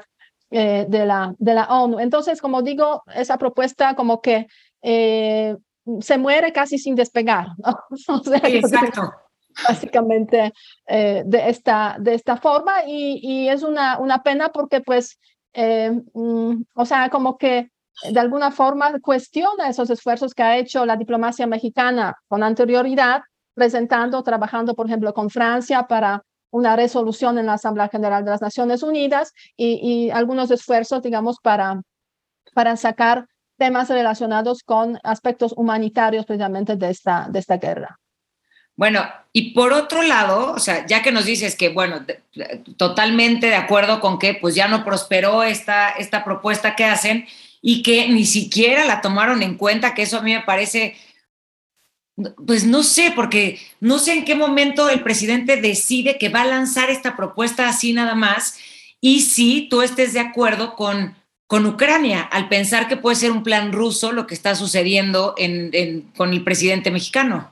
eh, 0.53 0.85
de, 0.89 1.05
la, 1.05 1.33
de 1.37 1.53
la 1.53 1.65
ONU. 1.65 1.99
Entonces, 1.99 2.41
como 2.41 2.61
digo, 2.61 3.03
esa 3.15 3.37
propuesta 3.37 3.95
como 3.95 4.21
que 4.21 4.47
eh, 4.81 5.55
se 6.01 6.17
muere 6.17 6.51
casi 6.51 6.77
sin 6.77 6.93
despegar. 6.93 7.47
¿no? 7.57 7.79
O 8.19 8.23
sea, 8.23 8.41
Exacto. 8.43 9.13
Básicamente 9.67 10.51
eh, 10.87 11.23
de, 11.25 11.49
esta, 11.49 11.95
de 11.99 12.15
esta 12.15 12.35
forma 12.35 12.83
y, 12.85 13.19
y, 13.21 13.47
es 13.49 13.63
una, 13.63 13.97
una 13.97 14.23
pena 14.23 14.49
porque 14.49 14.81
pues, 14.81 15.17
mm, 15.53 16.61
o 16.75 16.85
sea, 16.85 17.09
como 17.09 17.37
que 17.37 17.69
de 18.09 18.19
alguna 18.19 18.51
forma 18.51 18.91
cuestiona 18.99 19.69
esos 19.69 19.89
esfuerzos 19.89 20.33
que 20.33 20.43
ha 20.43 20.57
hecho 20.57 20.85
la 20.85 20.97
diplomacia 20.97 21.47
mexicana 21.47 22.15
con 22.27 22.43
anterioridad, 22.43 23.21
presentando, 23.53 24.21
trabajando, 24.21 24.73
por 24.73 24.87
ejemplo, 24.87 25.13
con 25.13 25.29
Francia 25.29 25.83
para 25.83 26.23
una 26.51 26.75
resolución 26.75 27.37
en 27.37 27.47
la 27.47 27.53
Asamblea 27.53 27.89
General 27.89 28.23
de 28.23 28.31
las 28.31 28.41
Naciones 28.41 28.83
Unidas 28.83 29.33
y, 29.57 29.79
y 29.81 30.11
algunos 30.11 30.51
esfuerzos, 30.51 31.01
digamos, 31.01 31.37
para, 31.41 31.81
para 32.53 32.77
sacar 32.77 33.25
temas 33.57 33.89
relacionados 33.89 34.63
con 34.63 34.99
aspectos 35.03 35.53
humanitarios 35.57 36.25
precisamente 36.25 36.75
de 36.75 36.89
esta, 36.89 37.27
de 37.29 37.39
esta 37.39 37.57
guerra. 37.57 37.97
Bueno, 38.75 39.03
y 39.33 39.53
por 39.53 39.73
otro 39.73 40.01
lado, 40.01 40.53
o 40.53 40.59
sea, 40.59 40.85
ya 40.85 41.01
que 41.01 41.11
nos 41.11 41.25
dices 41.25 41.55
que, 41.55 41.69
bueno, 41.69 41.99
de, 41.99 42.23
totalmente 42.77 43.47
de 43.47 43.55
acuerdo 43.55 43.99
con 43.99 44.17
que 44.17 44.33
pues 44.33 44.55
ya 44.55 44.67
no 44.67 44.83
prosperó 44.83 45.43
esta, 45.43 45.89
esta 45.91 46.23
propuesta 46.23 46.75
que 46.75 46.85
hacen, 46.85 47.25
y 47.61 47.83
que 47.83 48.09
ni 48.09 48.25
siquiera 48.25 48.85
la 48.85 49.01
tomaron 49.01 49.43
en 49.43 49.55
cuenta, 49.55 49.93
que 49.93 50.01
eso 50.01 50.17
a 50.17 50.21
mí 50.21 50.33
me 50.33 50.41
parece, 50.41 50.95
pues 52.45 52.65
no 52.65 52.83
sé, 52.83 53.11
porque 53.15 53.59
no 53.79 53.99
sé 53.99 54.13
en 54.13 54.25
qué 54.25 54.35
momento 54.35 54.89
el 54.89 55.01
presidente 55.01 55.59
decide 55.59 56.17
que 56.17 56.29
va 56.29 56.41
a 56.41 56.47
lanzar 56.47 56.89
esta 56.89 57.15
propuesta 57.15 57.67
así 57.67 57.93
nada 57.93 58.15
más 58.15 58.57
y 58.99 59.21
si 59.21 59.67
tú 59.69 59.81
estés 59.81 60.13
de 60.13 60.19
acuerdo 60.19 60.75
con, 60.75 61.15
con 61.47 61.65
Ucrania, 61.65 62.21
al 62.21 62.49
pensar 62.49 62.87
que 62.87 62.97
puede 62.97 63.15
ser 63.15 63.31
un 63.31 63.43
plan 63.43 63.71
ruso 63.71 64.11
lo 64.11 64.27
que 64.27 64.35
está 64.35 64.55
sucediendo 64.55 65.33
en, 65.37 65.71
en, 65.73 66.01
con 66.15 66.31
el 66.31 66.43
presidente 66.43 66.91
mexicano. 66.91 67.51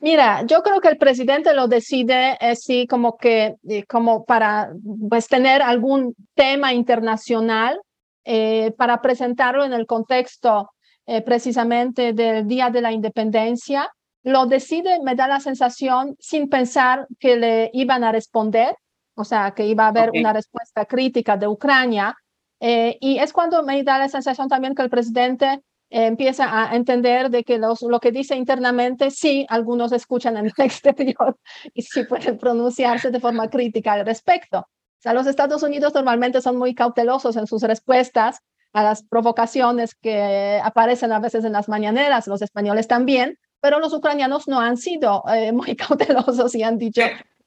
Mira, 0.00 0.44
yo 0.46 0.62
creo 0.62 0.80
que 0.80 0.88
el 0.88 0.98
presidente 0.98 1.54
lo 1.54 1.68
decide 1.68 2.36
así 2.40 2.88
como 2.88 3.16
que, 3.18 3.54
eh, 3.68 3.84
como 3.84 4.24
para 4.24 4.72
pues, 5.08 5.28
tener 5.28 5.62
algún 5.62 6.16
tema 6.34 6.72
internacional 6.72 7.78
eh, 8.24 8.72
para 8.76 9.00
presentarlo 9.00 9.64
en 9.64 9.72
el 9.72 9.86
contexto 9.86 10.70
eh, 11.06 11.22
precisamente 11.22 12.12
del 12.12 12.46
Día 12.46 12.70
de 12.70 12.80
la 12.80 12.92
Independencia. 12.92 13.90
Lo 14.22 14.46
decide, 14.46 15.00
me 15.02 15.14
da 15.14 15.26
la 15.26 15.40
sensación, 15.40 16.16
sin 16.20 16.48
pensar 16.48 17.08
que 17.18 17.36
le 17.36 17.70
iban 17.72 18.04
a 18.04 18.12
responder, 18.12 18.76
o 19.14 19.24
sea, 19.24 19.52
que 19.52 19.66
iba 19.66 19.84
a 19.84 19.88
haber 19.88 20.10
okay. 20.10 20.20
una 20.20 20.32
respuesta 20.32 20.84
crítica 20.84 21.36
de 21.36 21.48
Ucrania. 21.48 22.16
Eh, 22.60 22.96
y 23.00 23.18
es 23.18 23.32
cuando 23.32 23.62
me 23.64 23.82
da 23.82 23.98
la 23.98 24.08
sensación 24.08 24.48
también 24.48 24.74
que 24.74 24.82
el 24.82 24.90
presidente 24.90 25.60
eh, 25.90 26.06
empieza 26.06 26.46
a 26.48 26.76
entender 26.76 27.28
de 27.28 27.42
que 27.42 27.58
los, 27.58 27.82
lo 27.82 27.98
que 27.98 28.12
dice 28.12 28.36
internamente, 28.36 29.10
sí, 29.10 29.44
algunos 29.48 29.90
escuchan 29.90 30.36
en 30.36 30.46
el 30.46 30.52
exterior 30.64 31.36
y 31.74 31.82
sí 31.82 32.04
pueden 32.04 32.38
pronunciarse 32.38 33.10
de 33.10 33.20
forma 33.20 33.50
crítica 33.50 33.94
al 33.94 34.06
respecto. 34.06 34.60
O 34.60 35.02
sea, 35.02 35.14
los 35.14 35.26
Estados 35.26 35.64
Unidos 35.64 35.92
normalmente 35.94 36.40
son 36.40 36.56
muy 36.56 36.74
cautelosos 36.76 37.36
en 37.36 37.48
sus 37.48 37.62
respuestas 37.62 38.40
a 38.72 38.82
las 38.82 39.02
provocaciones 39.02 39.94
que 39.94 40.60
aparecen 40.62 41.12
a 41.12 41.18
veces 41.18 41.44
en 41.44 41.52
las 41.52 41.68
mañaneras, 41.68 42.26
los 42.26 42.42
españoles 42.42 42.88
también, 42.88 43.38
pero 43.60 43.78
los 43.78 43.92
ucranianos 43.92 44.48
no 44.48 44.60
han 44.60 44.76
sido 44.76 45.22
eh, 45.32 45.52
muy 45.52 45.76
cautelosos 45.76 46.54
y 46.54 46.62
han 46.62 46.78
dicho 46.78 47.02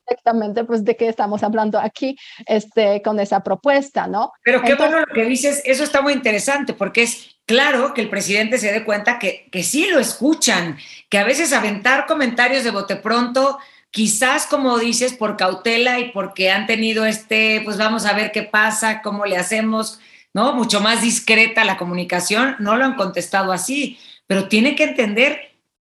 exactamente 0.07 0.63
pues 0.63 0.83
de 0.83 0.95
qué 0.95 1.07
estamos 1.07 1.41
hablando 1.41 1.79
aquí 1.79 2.15
este, 2.45 3.01
con 3.01 3.19
esa 3.19 3.41
propuesta, 3.41 4.05
¿no? 4.05 4.31
Pero 4.43 4.61
qué 4.61 4.73
Entonces, 4.73 4.93
bueno 4.93 5.05
lo 5.07 5.13
que 5.13 5.25
dices, 5.25 5.63
eso 5.65 5.83
está 5.83 6.01
muy 6.01 6.13
interesante 6.13 6.73
porque 6.73 7.01
es 7.03 7.37
claro 7.47 7.93
que 7.95 8.01
el 8.01 8.09
presidente 8.09 8.59
se 8.59 8.71
dé 8.71 8.83
cuenta 8.83 9.17
que, 9.17 9.49
que 9.51 9.63
sí 9.63 9.87
lo 9.87 9.99
escuchan, 9.99 10.77
que 11.09 11.17
a 11.17 11.23
veces 11.23 11.53
aventar 11.53 12.05
comentarios 12.05 12.63
de 12.63 12.69
bote 12.69 12.97
pronto 12.97 13.57
quizás 13.95 14.45
como 14.45 14.77
dices, 14.77 15.13
por 15.13 15.37
cautela 15.37 15.99
y 15.99 16.11
porque 16.11 16.51
han 16.51 16.67
tenido 16.67 17.05
este, 17.05 17.61
pues 17.63 17.77
vamos 17.77 18.05
a 18.05 18.11
ver 18.11 18.33
qué 18.33 18.43
pasa, 18.43 19.01
cómo 19.01 19.25
le 19.25 19.37
hacemos, 19.37 20.01
¿no? 20.35 20.53
Mucho 20.53 20.81
más 20.81 21.01
discreta 21.01 21.63
la 21.63 21.77
comunicación, 21.77 22.57
no 22.59 22.75
lo 22.75 22.83
han 22.83 22.95
contestado 22.95 23.53
así, 23.53 23.97
pero 24.27 24.49
tiene 24.49 24.75
que 24.75 24.83
entender 24.83 25.39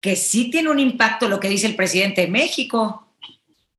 que 0.02 0.16
sí 0.16 0.50
tiene 0.50 0.68
un 0.68 0.78
impacto 0.78 1.30
lo 1.30 1.40
que 1.40 1.48
dice 1.48 1.66
el 1.66 1.76
presidente 1.76 2.20
de 2.20 2.28
México. 2.28 3.08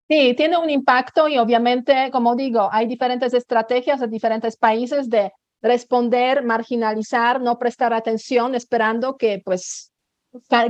Sí, 0.10 0.34
tiene 0.36 0.58
un 0.58 0.72
impacto 0.72 1.28
y 1.28 1.38
obviamente, 1.38 2.10
como 2.12 2.36
digo, 2.36 2.68
hay 2.72 2.88
diferentes 2.88 3.36
estrategias 3.36 4.02
en 4.02 4.10
diferentes 4.10 4.58
países 4.58 5.08
de 5.08 5.32
responder, 5.62 6.44
marginalizar, 6.44 7.40
no 7.40 7.60
prestar 7.60 7.94
atención, 7.94 8.56
esperando 8.56 9.18
que 9.18 9.44
pues 9.46 9.92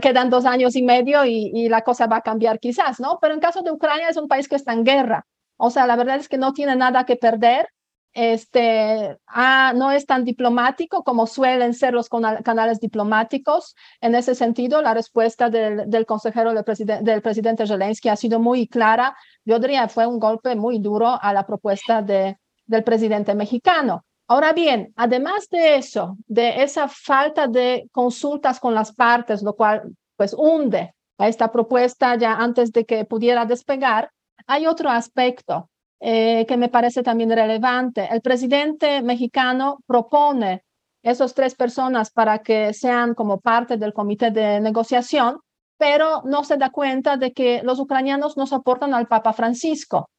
quedan 0.02 0.30
dos 0.30 0.44
años 0.46 0.76
y 0.76 0.84
medio 0.84 1.24
y, 1.24 1.70
la 1.70 1.84
cosa 1.84 2.08
va 2.08 2.18
a 2.18 2.22
cambiar 2.22 2.60
quizás, 2.60 3.00
¿no? 3.00 3.18
Pero 3.22 3.34
en 3.34 3.40
caso 3.40 3.62
de 3.62 3.72
Ucrania 3.72 4.10
es 4.10 4.18
un 4.18 4.28
país 4.28 4.50
que 4.50 4.58
está 4.58 4.74
en 4.74 4.84
guerra. 4.84 5.26
O 5.56 5.70
sea, 5.70 5.88
la 5.88 5.96
verdad 5.96 6.18
es 6.18 6.28
que 6.28 6.38
no 6.38 6.52
tiene 6.52 6.76
nada 6.76 7.06
que 7.06 7.16
perder. 7.16 7.70
Este, 8.16 9.18
ah, 9.28 9.74
no 9.76 9.92
es 9.92 10.06
tan 10.06 10.24
diplomático 10.24 11.04
como 11.04 11.28
suelen 11.28 11.74
ser 11.74 11.94
los 11.94 12.08
canales 12.08 12.80
diplomáticos. 12.80 13.76
En 14.00 14.16
ese 14.16 14.36
sentido, 14.36 14.82
la 14.82 14.94
respuesta 14.94 15.50
del, 15.50 16.06
consejero 16.06 16.54
del, 16.54 17.04
del 17.04 17.22
presidente 17.22 17.68
Zelensky 17.68 18.08
ha 18.08 18.16
sido 18.16 18.40
muy 18.40 18.68
clara. 18.70 19.18
Yo 19.44 19.60
diría 19.60 19.90
fue 19.90 20.08
un 20.08 20.20
golpe 20.20 20.56
muy 20.56 20.80
duro 20.80 21.20
a 21.22 21.34
la 21.34 21.46
propuesta 21.46 22.02
de, 22.02 22.38
del 22.66 22.86
presidente 22.86 23.36
mexicano. 23.36 24.06
Ahora 24.30 24.54
bien, 24.54 24.94
además 24.96 25.50
de 25.50 25.76
eso, 25.76 26.16
de 26.26 26.64
esa 26.64 26.88
falta 26.88 27.48
de 27.48 27.90
consultas 27.92 28.62
con 28.62 28.74
las 28.74 28.94
partes, 28.94 29.44
lo 29.44 29.58
cual 29.58 29.94
pues 30.16 30.34
hunde 30.34 30.96
a 31.18 31.28
esta 31.28 31.52
propuesta 31.52 32.16
ya 32.16 32.36
antes 32.36 32.72
de 32.72 32.86
que 32.86 33.04
pudiera 33.04 33.44
despegar, 33.44 34.10
hay 34.48 34.68
otro 34.68 34.90
aspecto 34.90 35.70
eh, 36.00 36.46
que 36.48 36.58
me 36.58 36.70
parece 36.70 37.04
también 37.04 37.32
relevante. 37.32 38.08
El 38.12 38.22
presidente 38.22 39.02
mexicano 39.02 39.80
propone 39.86 40.64
esas 41.04 41.34
tres 41.34 41.56
personas 41.56 42.12
para 42.12 42.40
que 42.40 42.74
sean 42.74 43.14
como 43.14 43.40
parte 43.40 43.78
del 43.78 43.94
comité 43.94 44.32
de 44.32 44.60
negociación, 44.60 45.40
pero 45.78 46.22
no 46.26 46.44
se 46.44 46.58
da 46.58 46.70
cuenta 46.70 47.18
de 47.18 47.32
que 47.32 47.62
los 47.64 47.80
ucranianos 47.80 48.38
no 48.38 48.48
soportan 48.48 48.94
al 48.94 49.08
Papa 49.08 49.34
Francisco. 49.34 50.10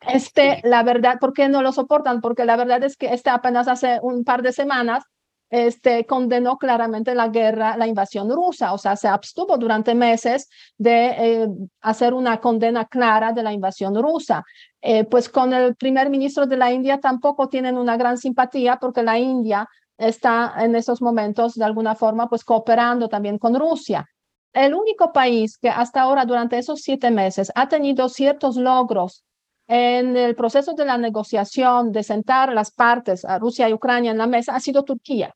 Este, 0.00 0.60
la 0.62 0.84
verdad, 0.84 1.18
¿por 1.18 1.32
qué 1.32 1.48
no 1.48 1.60
lo 1.60 1.72
soportan? 1.72 2.20
Porque 2.20 2.44
la 2.44 2.56
verdad 2.56 2.84
es 2.84 2.96
que 2.96 3.12
este 3.12 3.30
apenas 3.30 3.66
hace 3.66 3.98
un 4.00 4.22
par 4.22 4.42
de 4.42 4.52
semanas 4.52 5.02
este, 5.50 6.04
condenó 6.06 6.58
claramente 6.58 7.14
la 7.14 7.28
guerra, 7.28 7.76
la 7.76 7.86
invasión 7.86 8.30
rusa, 8.30 8.72
o 8.72 8.78
sea, 8.78 8.96
se 8.96 9.08
abstuvo 9.08 9.56
durante 9.56 9.94
meses 9.94 10.48
de 10.76 11.06
eh, 11.06 11.48
hacer 11.80 12.14
una 12.14 12.40
condena 12.40 12.84
clara 12.86 13.32
de 13.32 13.42
la 13.42 13.52
invasión 13.52 13.94
rusa. 14.00 14.44
Eh, 14.80 15.04
pues 15.04 15.28
con 15.28 15.52
el 15.52 15.74
primer 15.76 16.10
ministro 16.10 16.46
de 16.46 16.56
la 16.56 16.72
India 16.72 16.98
tampoco 17.00 17.48
tienen 17.48 17.76
una 17.76 17.96
gran 17.96 18.18
simpatía 18.18 18.76
porque 18.76 19.02
la 19.02 19.18
India 19.18 19.68
está 19.96 20.54
en 20.58 20.76
esos 20.76 21.02
momentos 21.02 21.54
de 21.54 21.64
alguna 21.64 21.94
forma 21.96 22.28
pues 22.28 22.44
cooperando 22.44 23.08
también 23.08 23.38
con 23.38 23.54
Rusia. 23.54 24.06
El 24.52 24.74
único 24.74 25.12
país 25.12 25.58
que 25.58 25.68
hasta 25.68 26.02
ahora 26.02 26.24
durante 26.24 26.58
esos 26.58 26.80
siete 26.80 27.10
meses 27.10 27.52
ha 27.54 27.68
tenido 27.68 28.08
ciertos 28.08 28.56
logros 28.56 29.24
en 29.66 30.16
el 30.16 30.34
proceso 30.34 30.72
de 30.72 30.86
la 30.86 30.96
negociación, 30.96 31.92
de 31.92 32.02
sentar 32.02 32.52
las 32.54 32.70
partes, 32.70 33.24
a 33.24 33.38
Rusia 33.38 33.68
y 33.68 33.74
Ucrania 33.74 34.10
en 34.12 34.18
la 34.18 34.26
mesa, 34.26 34.54
ha 34.54 34.60
sido 34.60 34.82
Turquía. 34.82 35.34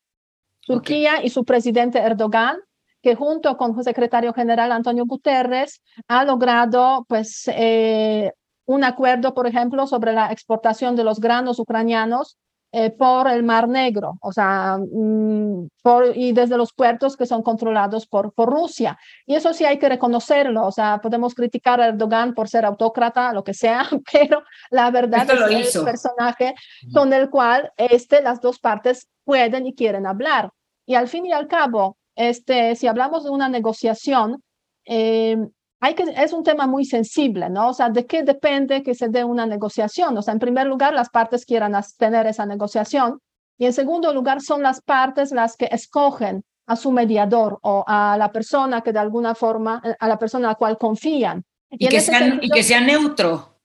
Turquía 0.66 1.22
y 1.22 1.30
su 1.30 1.44
presidente 1.44 1.98
Erdogan, 1.98 2.56
que 3.02 3.14
junto 3.14 3.56
con 3.56 3.74
su 3.74 3.82
secretario 3.82 4.32
general 4.32 4.72
Antonio 4.72 5.04
Guterres 5.06 5.82
ha 6.08 6.24
logrado 6.24 7.04
pues, 7.08 7.48
eh, 7.48 8.32
un 8.64 8.84
acuerdo, 8.84 9.34
por 9.34 9.46
ejemplo, 9.46 9.86
sobre 9.86 10.12
la 10.12 10.30
exportación 10.30 10.94
de 10.94 11.04
los 11.04 11.20
granos 11.20 11.58
ucranianos 11.58 12.38
eh, 12.74 12.90
por 12.90 13.28
el 13.28 13.42
Mar 13.42 13.68
Negro, 13.68 14.14
o 14.22 14.32
sea, 14.32 14.78
mmm, 14.78 15.68
por, 15.82 16.16
y 16.16 16.32
desde 16.32 16.56
los 16.56 16.72
puertos 16.72 17.18
que 17.18 17.26
son 17.26 17.42
controlados 17.42 18.06
por, 18.06 18.32
por 18.32 18.48
Rusia. 18.48 18.98
Y 19.26 19.34
eso 19.34 19.52
sí 19.52 19.66
hay 19.66 19.78
que 19.78 19.90
reconocerlo, 19.90 20.66
o 20.66 20.72
sea, 20.72 20.98
podemos 21.02 21.34
criticar 21.34 21.82
a 21.82 21.88
Erdogan 21.88 22.32
por 22.32 22.48
ser 22.48 22.64
autócrata, 22.64 23.34
lo 23.34 23.44
que 23.44 23.52
sea, 23.52 23.86
pero 24.12 24.42
la 24.70 24.90
verdad 24.90 25.30
Esto 25.30 25.44
es 25.44 25.48
que 25.50 25.60
es 25.60 25.76
un 25.76 25.84
personaje 25.84 26.54
con 26.94 27.12
el 27.12 27.28
cual 27.28 27.70
este, 27.76 28.22
las 28.22 28.40
dos 28.40 28.58
partes 28.58 29.06
pueden 29.24 29.66
y 29.66 29.74
quieren 29.74 30.06
hablar. 30.06 30.50
Y 30.86 30.94
al 30.94 31.08
fin 31.08 31.26
y 31.26 31.32
al 31.32 31.48
cabo, 31.48 31.98
este, 32.16 32.74
si 32.76 32.86
hablamos 32.86 33.24
de 33.24 33.30
una 33.30 33.50
negociación, 33.50 34.42
eh, 34.86 35.36
hay 35.82 35.94
que, 35.94 36.04
es 36.16 36.32
un 36.32 36.44
tema 36.44 36.68
muy 36.68 36.84
sensible, 36.84 37.50
¿no? 37.50 37.70
O 37.70 37.74
sea, 37.74 37.90
¿de 37.90 38.06
qué 38.06 38.22
depende 38.22 38.84
que 38.84 38.94
se 38.94 39.08
dé 39.08 39.24
una 39.24 39.46
negociación? 39.46 40.16
O 40.16 40.22
sea, 40.22 40.32
en 40.32 40.38
primer 40.38 40.68
lugar, 40.68 40.94
las 40.94 41.10
partes 41.10 41.44
quieran 41.44 41.74
tener 41.98 42.24
esa 42.28 42.46
negociación. 42.46 43.20
Y 43.58 43.66
en 43.66 43.72
segundo 43.72 44.14
lugar, 44.14 44.40
son 44.40 44.62
las 44.62 44.80
partes 44.80 45.32
las 45.32 45.56
que 45.56 45.68
escogen 45.72 46.44
a 46.66 46.76
su 46.76 46.92
mediador 46.92 47.58
o 47.62 47.82
a 47.84 48.16
la 48.16 48.30
persona 48.30 48.82
que 48.82 48.92
de 48.92 49.00
alguna 49.00 49.34
forma, 49.34 49.82
a 49.98 50.06
la 50.06 50.20
persona 50.20 50.46
a 50.46 50.52
la 50.52 50.54
cual 50.54 50.78
confían. 50.78 51.44
Y, 51.68 51.88
que, 51.88 51.96
y 52.42 52.48
que 52.48 52.62
sea 52.62 52.80
neutro. 52.80 53.58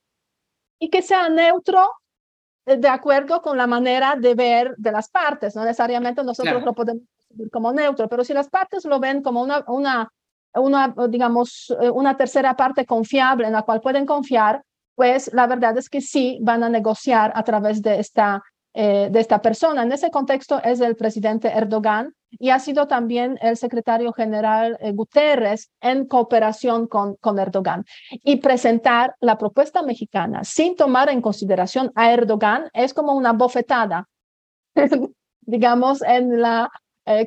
Y 0.80 0.90
que 0.90 1.04
sea 1.04 1.30
neutro 1.30 1.88
de 2.66 2.88
acuerdo 2.88 3.44
con 3.44 3.60
la 3.60 3.68
manera 3.68 4.16
de 4.16 4.34
ver 4.34 4.74
de 4.78 4.92
las 4.92 5.08
partes. 5.08 5.56
No 5.56 5.64
necesariamente 5.64 6.24
nosotros 6.24 6.64
lo 6.64 6.74
podemos 6.74 7.04
ver 7.30 7.52
como 7.52 7.72
neutro, 7.74 8.10
pero 8.10 8.24
si 8.24 8.34
las 8.34 8.50
partes 8.50 8.86
lo 8.86 9.00
ven 9.00 9.22
como 9.22 9.44
una, 9.44 9.64
una, 9.68 10.12
una, 10.54 10.94
digamos, 11.10 11.74
eh, 11.82 11.90
una 11.90 12.18
tercera 12.18 12.56
parte 12.56 12.86
confiable 12.86 13.48
en 13.48 13.54
la 13.54 13.64
cual 13.64 13.82
pueden 13.82 14.06
confiar, 14.06 14.64
pues 14.96 15.32
la 15.34 15.48
verdad 15.48 15.78
es 15.78 15.90
que 15.90 16.02
sí 16.02 16.40
van 16.42 16.64
a 16.64 16.70
negociar 16.70 17.32
a 17.36 17.44
través 17.44 17.82
de 17.82 18.00
esta 18.00 18.44
eh, 18.74 19.10
de 19.12 19.20
esta 19.20 19.42
persona. 19.42 19.82
En 19.82 19.92
ese 19.92 20.12
contexto 20.12 20.62
es 20.64 20.82
el 20.82 20.96
presidente 20.96 21.48
Erdogan 21.48 22.14
y 22.30 22.52
ha 22.52 22.60
sido 22.60 22.88
también 22.88 23.40
el 23.42 23.58
secretario 23.58 24.14
general 24.14 24.78
eh, 24.80 24.92
Guterres 24.92 25.72
en 25.82 26.06
cooperación 26.06 26.86
con, 26.86 27.16
con 27.16 27.40
Erdogan. 27.40 27.86
Y 28.24 28.36
presentar 28.36 29.16
la 29.20 29.36
propuesta 29.40 29.82
mexicana 29.82 30.44
sin 30.44 30.76
tomar 30.76 31.10
en 31.10 31.22
consideración 31.22 31.92
a 31.96 32.12
Erdogan 32.12 32.70
es 32.74 32.94
como 32.94 33.14
una 33.14 33.34
bofetada, 33.34 34.08
digamos, 35.42 36.04
en 36.04 36.40
la 36.40 36.70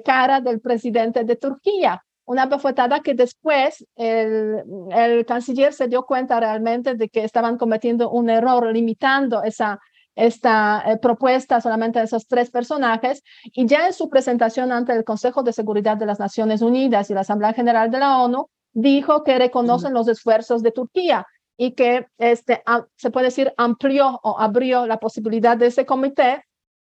cara 0.04 0.42
del 0.42 0.60
presidente 0.60 1.24
de 1.24 1.36
Turquía 1.36 2.04
una 2.30 2.46
bofetada 2.46 3.00
que 3.00 3.14
después 3.14 3.84
el, 3.96 4.62
el, 4.92 5.26
canciller 5.26 5.72
se 5.72 5.88
dio 5.88 6.04
cuenta 6.04 6.38
realmente 6.38 6.94
de 6.94 7.08
que 7.08 7.25
estaban 7.25 7.58
cometiendo 7.58 8.08
un 8.08 8.30
error 8.30 8.72
limitando 8.72 9.42
esa 9.42 9.80
esta 10.14 10.84
eh, 10.87 10.99
propuesta 10.99 11.60
solamente 11.60 11.99
de 11.99 12.04
esos 12.04 12.28
tres 12.28 12.50
personajes. 12.50 13.22
Y 13.44 13.66
ya 13.66 13.87
en 13.87 13.92
su 13.92 14.08
presentación 14.08 14.70
ante 14.70 14.92
el 14.92 15.02
Consejo 15.02 15.42
de 15.42 15.52
Seguridad 15.52 15.96
de 15.96 16.06
las 16.06 16.20
Naciones 16.20 16.62
Unidas 16.62 17.10
y 17.10 17.14
la 17.14 17.22
Asamblea 17.22 17.52
General 17.52 17.90
de 17.90 17.99
la 17.99 18.18
ONU, 18.22 18.49
dijo 18.72 19.25
que 19.25 19.38
reconocen 19.38 19.92
los 19.92 20.06
esfuerzos 20.06 20.62
de 20.62 20.70
Turquía 20.70 21.26
y 21.56 21.72
que 21.72 22.06
este, 22.18 22.62
se 22.96 23.10
puede 23.10 23.26
decir 23.26 23.52
amplió 23.56 24.20
o 24.22 24.38
abrió 24.38 24.87
la 24.87 24.99
posibilidad 24.99 25.56
de 25.56 25.66
ese 25.66 25.84
comité 25.84 26.44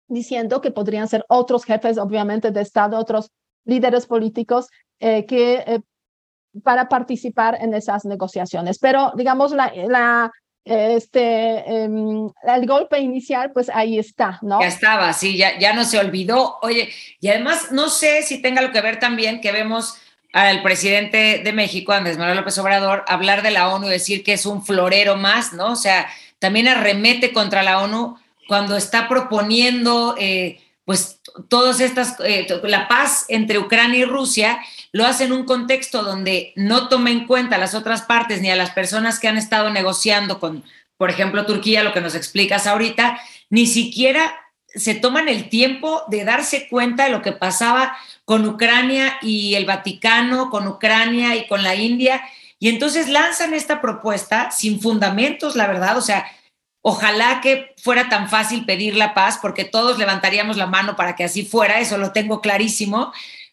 diciendo 0.09 0.61
que 0.61 0.73
podrían 0.73 1.09
ser 1.09 1.25
otros 1.29 1.65
jefes, 1.65 1.97
obviamente, 1.97 2.51
de 2.51 2.61
Estado, 2.61 2.99
otros 2.99 3.31
líderes 3.65 4.07
políticos 4.07 4.69
eh, 5.05 5.27
que 5.27 5.55
eh, 5.67 5.81
para 6.63 6.89
participar 6.89 7.59
en 7.61 7.75
esas 7.75 8.05
negociaciones. 8.05 8.79
Pero, 8.79 9.13
digamos, 9.17 9.53
la, 9.53 10.31
este, 10.65 11.59
em, 11.67 12.31
el 12.45 12.67
golpe 12.67 13.01
inicial, 13.01 13.51
pues 13.53 13.69
ahí 13.69 13.99
está, 13.99 14.39
¿no? 14.43 14.61
Ya 14.61 14.69
estaba, 14.69 15.13
sí, 15.13 15.37
ya, 15.37 15.59
ya 15.59 15.73
no 15.73 15.85
se 15.85 15.99
olvidó. 15.99 16.59
Oye, 16.63 16.91
y 17.21 17.29
además 17.29 17.73
no 17.73 17.89
sé 17.89 18.23
si 18.23 18.41
tenga 18.41 18.63
lo 18.63 18.71
que 18.71 18.81
ver 18.81 19.01
también 19.01 19.41
que 19.41 19.51
vemos 19.51 19.97
al 20.33 20.63
presidente 20.63 21.43
de 21.43 21.53
México, 21.53 21.93
Andrés 21.93 22.17
Manuel 22.17 22.39
López 22.39 22.57
Obrador, 22.59 23.05
hablar 23.09 23.43
de 23.43 23.51
la 23.51 23.75
ONU 23.75 23.89
y 23.89 23.91
decir 23.91 24.23
que 24.23 24.35
es 24.35 24.47
un 24.47 24.65
florero 24.65 25.17
más, 25.17 25.53
¿no? 25.53 25.73
O 25.73 25.77
sea, 25.77 26.07
también 26.39 26.69
arremete 26.69 27.33
contra 27.33 27.65
la 27.65 27.83
ONU 27.83 28.17
cuando 28.47 28.77
está 28.77 29.09
proponiendo, 29.09 30.15
eh, 30.17 30.61
pues, 30.93 31.23
todas 31.49 31.81
estas, 31.81 32.21
eh, 32.23 32.47
la 32.65 32.87
paz 32.87 33.25
entre 33.29 33.59
Ucrania 33.59 34.01
y 34.01 34.05
Rusia 34.05 34.61
lo 34.93 35.07
hace 35.07 35.25
en 35.25 35.33
un 35.33 35.47
contexto 35.47 36.03
donde 36.03 36.53
no 36.55 36.89
toma 36.89 37.11
en 37.11 37.27
cuenta 37.27 37.57
a 37.57 37.59
las 37.59 37.75
otras 37.75 38.03
partes 38.03 38.43
ni 38.43 38.51
a 38.51 38.57
las 38.57 38.73
personas 38.73 39.19
que 39.19 39.27
han 39.27 39.39
estado 39.39 39.71
negociando 39.71 40.39
con, 40.39 40.63
por 40.99 41.09
ejemplo, 41.09 41.47
Turquía, 41.47 41.83
lo 41.83 41.95
que 41.95 42.03
nos 42.03 42.15
explicas 42.15 42.67
ahorita, 42.67 43.19
ni 43.49 43.67
siquiera 43.67 44.39
se 44.67 44.95
toman 44.95 45.31
el 45.31 45.49
tiempo 45.49 46.03
de 46.09 46.27
darse 46.27 46.69
cuenta 46.69 47.05
de 47.05 47.11
lo 47.11 47.23
que 47.23 47.33
pasaba 47.33 47.97
con 48.27 48.47
Ucrania 48.47 49.17
y 49.23 49.55
el 49.55 49.65
Vaticano, 49.65 50.51
con 50.51 50.67
Ucrania 50.67 51.37
y 51.37 51.47
con 51.47 51.63
la 51.63 51.75
India. 51.75 52.21
Y 52.59 52.69
entonces 52.69 53.09
lanzan 53.09 53.55
esta 53.55 53.81
propuesta 53.81 54.51
sin 54.51 54.79
fundamentos, 54.79 55.57
la 55.57 55.67
verdad. 55.69 55.97
O 55.97 56.03
sea, 56.03 56.27
ojalá 56.83 57.41
que 57.41 57.75
fuera 57.83 58.09
tan 58.09 58.29
fácil 58.29 58.67
pedir 58.67 58.97
la 58.97 59.15
paz, 59.15 59.39
porque 59.41 59.65
todos 59.65 59.99
levantaríamos 59.99 60.57
la 60.57 60.67
mano 60.67 60.97
para 60.97 61.17
que 61.17 61.25
así 61.25 61.45
fuera, 61.45 61.81
eso 61.81 61.97
lo 61.97 62.13
tengo 62.13 62.41
clarísimo 62.41 63.13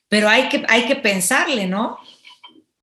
pero 0.10 0.28
hay 0.28 0.50
que, 0.50 0.66
hay 0.68 0.86
que 0.86 0.96
pensarle, 0.96 1.68
¿no? 1.68 2.00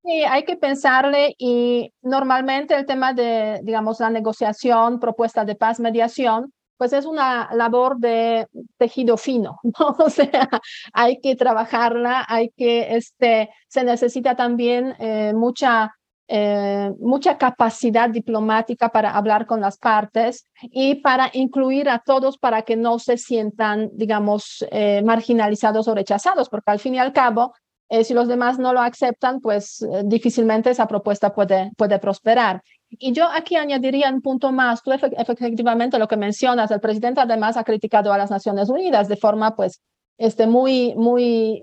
Sí, 0.03 0.23
hay 0.23 0.45
que 0.45 0.55
pensarle 0.55 1.35
y 1.37 1.93
normalmente 2.01 2.73
el 2.73 2.85
tema 2.85 3.13
de, 3.13 3.59
digamos, 3.63 3.99
la 3.99 4.09
negociación, 4.09 4.99
propuesta 4.99 5.43
de 5.43 5.55
paz, 5.55 5.81
mediación, 5.81 6.53
pues 6.77 6.93
es 6.93 7.05
una 7.05 7.49
labor 7.53 7.97
de 7.97 8.47
tejido 8.77 9.17
fino, 9.17 9.59
¿no? 9.63 9.95
O 9.99 10.09
sea, 10.09 10.49
hay 10.93 11.19
que 11.19 11.35
trabajarla, 11.35 12.25
hay 12.27 12.49
que, 12.55 12.95
este, 12.95 13.49
se 13.67 13.83
necesita 13.83 14.35
también 14.35 14.95
eh, 14.99 15.33
mucha 15.35 15.96
eh, 16.29 16.91
mucha 16.99 17.37
capacidad 17.37 18.09
diplomática 18.09 18.89
para 18.89 19.11
hablar 19.11 19.45
con 19.45 19.61
las 19.61 19.77
partes 19.77 20.45
y 20.61 20.95
para 20.95 21.29
incluir 21.31 21.87
a 21.87 21.99
todos 21.99 22.37
para 22.37 22.63
que 22.63 22.75
no 22.75 22.99
se 22.99 23.17
sientan, 23.17 23.89
digamos, 23.93 24.65
eh, 24.71 25.01
marginalizados 25.05 25.87
o 25.87 25.95
rechazados, 25.95 26.49
porque 26.49 26.71
al 26.71 26.79
fin 26.79 26.95
y 26.95 26.99
al 26.99 27.13
cabo, 27.13 27.53
eh, 27.87 28.03
si 28.03 28.13
los 28.13 28.27
demás 28.27 28.59
no 28.59 28.73
lo 28.73 28.81
aceptan, 28.81 29.39
pues 29.39 29.87
difícilmente 30.03 30.69
esa 30.69 30.85
propuesta 30.85 31.33
puede, 31.33 31.71
puede 31.77 31.97
prosperar. 31.97 32.61
Y 32.89 33.13
yo 33.13 33.29
aquí 33.31 33.55
añadiría 33.55 34.09
un 34.09 34.21
punto 34.21 34.51
más. 34.51 34.83
Tú 34.83 34.91
efectivamente 34.91 35.97
lo 35.97 36.09
que 36.09 36.17
mencionas, 36.17 36.71
el 36.71 36.81
presidente 36.81 37.21
además 37.21 37.55
ha 37.55 37.63
criticado 37.63 38.11
a 38.11 38.17
las 38.17 38.31
Naciones 38.31 38.67
Unidas 38.67 39.07
de 39.07 39.15
forma 39.15 39.55
pues 39.55 39.81
este, 40.17 40.45
muy, 40.45 40.93
muy, 40.95 41.61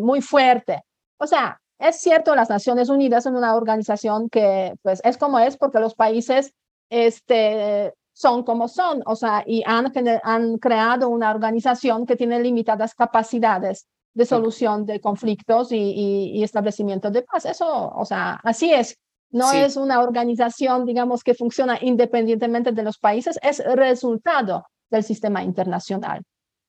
muy 0.00 0.20
fuerte. 0.20 0.82
O 1.18 1.26
sea, 1.26 1.60
es 1.78 2.00
cierto, 2.00 2.34
las 2.34 2.50
Naciones 2.50 2.88
Unidas 2.88 3.24
son 3.24 3.36
una 3.36 3.54
organización 3.54 4.28
que 4.28 4.74
pues 4.82 5.00
es 5.04 5.16
como 5.18 5.38
es 5.38 5.56
porque 5.56 5.80
los 5.80 5.94
países 5.94 6.52
este, 6.88 7.92
son 8.12 8.44
como 8.44 8.68
son, 8.68 9.02
o 9.06 9.16
sea, 9.16 9.42
y 9.46 9.62
han, 9.66 9.92
han 10.22 10.58
creado 10.58 11.08
una 11.08 11.30
organización 11.30 12.06
que 12.06 12.16
tiene 12.16 12.40
limitadas 12.40 12.94
capacidades 12.94 13.86
de 14.14 14.24
solución 14.24 14.86
de 14.86 15.00
conflictos 15.00 15.72
y, 15.72 16.42
establecimiento 16.42 17.10
de 17.10 17.22
paz. 17.22 17.44
Eso, 17.44 17.92
o 17.94 18.04
sea, 18.04 18.40
así 18.44 18.72
es. 18.72 18.96
No 19.30 19.50
es 19.50 19.76
una 19.76 20.00
organización, 20.00 20.86
digamos, 20.86 21.24
que 21.24 21.34
funciona 21.34 21.76
independientemente 21.80 22.70
de 22.70 22.84
los 22.84 22.98
países, 22.98 23.36
es 23.42 23.58
resultado 23.64 24.64
del 24.88 25.02
sistema 25.02 25.42
internacional. 25.42 26.22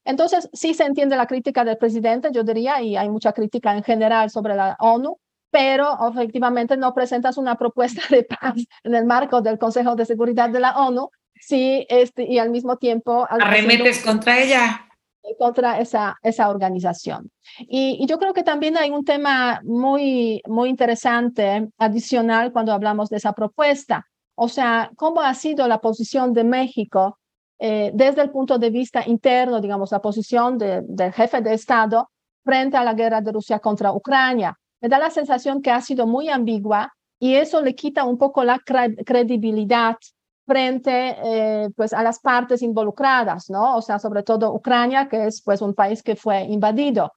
Entonces, 0.06 0.48
sí 0.54 0.76
se 0.76 0.86
entiende 0.86 1.18
la 1.18 1.26
crítica 1.26 1.66
del 1.66 1.78
presidente, 1.78 2.30
yo 2.32 2.44
diría, 2.44 2.82
y 2.82 2.96
hay 2.96 3.10
mucha 3.10 3.34
crítica 3.34 3.76
en 3.76 3.84
general 3.84 4.30
sobre 4.30 4.56
la 4.56 4.78
ONU, 4.80 5.18
pero 5.50 5.98
efectivamente 6.12 6.78
no 6.78 6.94
presentas 6.94 7.38
una 7.38 7.56
propuesta 7.56 8.02
de 8.10 8.24
paz 8.24 8.56
en 8.84 8.96
el 8.96 9.06
marco 9.06 9.42
del 9.42 9.58
Consejo 9.58 9.96
de 9.96 10.06
Seguridad 10.06 10.50
de 10.50 10.60
la 10.60 10.78
ONU, 10.78 11.10
sí, 11.34 11.86
este, 11.90 12.24
y 12.24 12.38
al 12.38 12.52
mismo 12.52 12.78
tiempo... 12.78 13.26
Arremetes 13.30 14.04
contra 14.04 14.40
ella. 14.40 14.82
Contra 15.40 15.80
esa, 15.80 16.18
esa 16.22 16.50
organización. 16.50 17.32
Y, 17.58 17.98
y, 18.00 18.06
yo 18.06 18.20
creo 18.20 18.34
que 18.34 18.44
también 18.44 18.78
hay 18.78 18.92
un 18.92 19.04
tema 19.04 19.60
muy, 19.64 20.40
muy 20.46 20.70
interesante, 20.70 21.68
adicional, 21.80 22.52
cuando 22.52 22.74
hablamos 22.74 23.10
de 23.10 23.18
esa 23.18 23.34
propuesta. 23.34 24.06
O 24.36 24.50
sea, 24.50 24.92
¿cómo 24.98 25.22
ha 25.22 25.34
sido 25.34 25.68
la 25.68 25.80
posición 25.80 26.34
de 26.34 26.44
México 26.44 27.18
eh, 27.60 27.92
desde 27.94 28.22
el 28.22 28.32
punto 28.32 28.58
de 28.58 28.70
vista 28.70 29.04
interno, 29.06 29.62
digamos, 29.62 29.92
la 29.92 30.02
posición 30.02 30.58
del 30.58 31.14
jefe 31.14 31.42
de 31.42 31.54
Estado 31.54 32.10
frente 32.44 32.78
a 32.78 32.84
la 32.84 32.94
guerra 32.94 33.22
de 33.22 33.32
Rusia 33.32 33.60
contra 33.60 33.92
Ucrania. 33.92 34.58
Me 34.82 34.90
da 34.90 35.00
la 35.00 35.10
sensación 35.10 35.62
que 35.62 35.72
ha 35.72 35.82
sido 35.82 36.06
muy 36.06 36.30
ambigua 36.30 36.94
y 37.20 37.36
eso 37.36 37.62
le 37.62 37.74
quita 37.76 38.04
un 38.04 38.18
poco 38.18 38.44
la 38.44 38.60
credibilidad 38.60 39.98
frente 40.46 41.16
eh, 41.24 41.70
pues 41.76 41.94
a 41.94 42.04
las 42.04 42.20
partes 42.20 42.62
involucradas, 42.62 43.50
¿no? 43.50 43.78
O 43.78 43.82
sea, 43.82 44.00
sobre 44.00 44.24
todo 44.24 44.54
Ucrania, 44.54 45.08
que 45.10 45.26
es 45.26 45.42
pues 45.42 45.62
un 45.62 45.74
país 45.74 46.04
que 46.04 46.16
fue 46.16 46.44
invadido. 46.44 47.12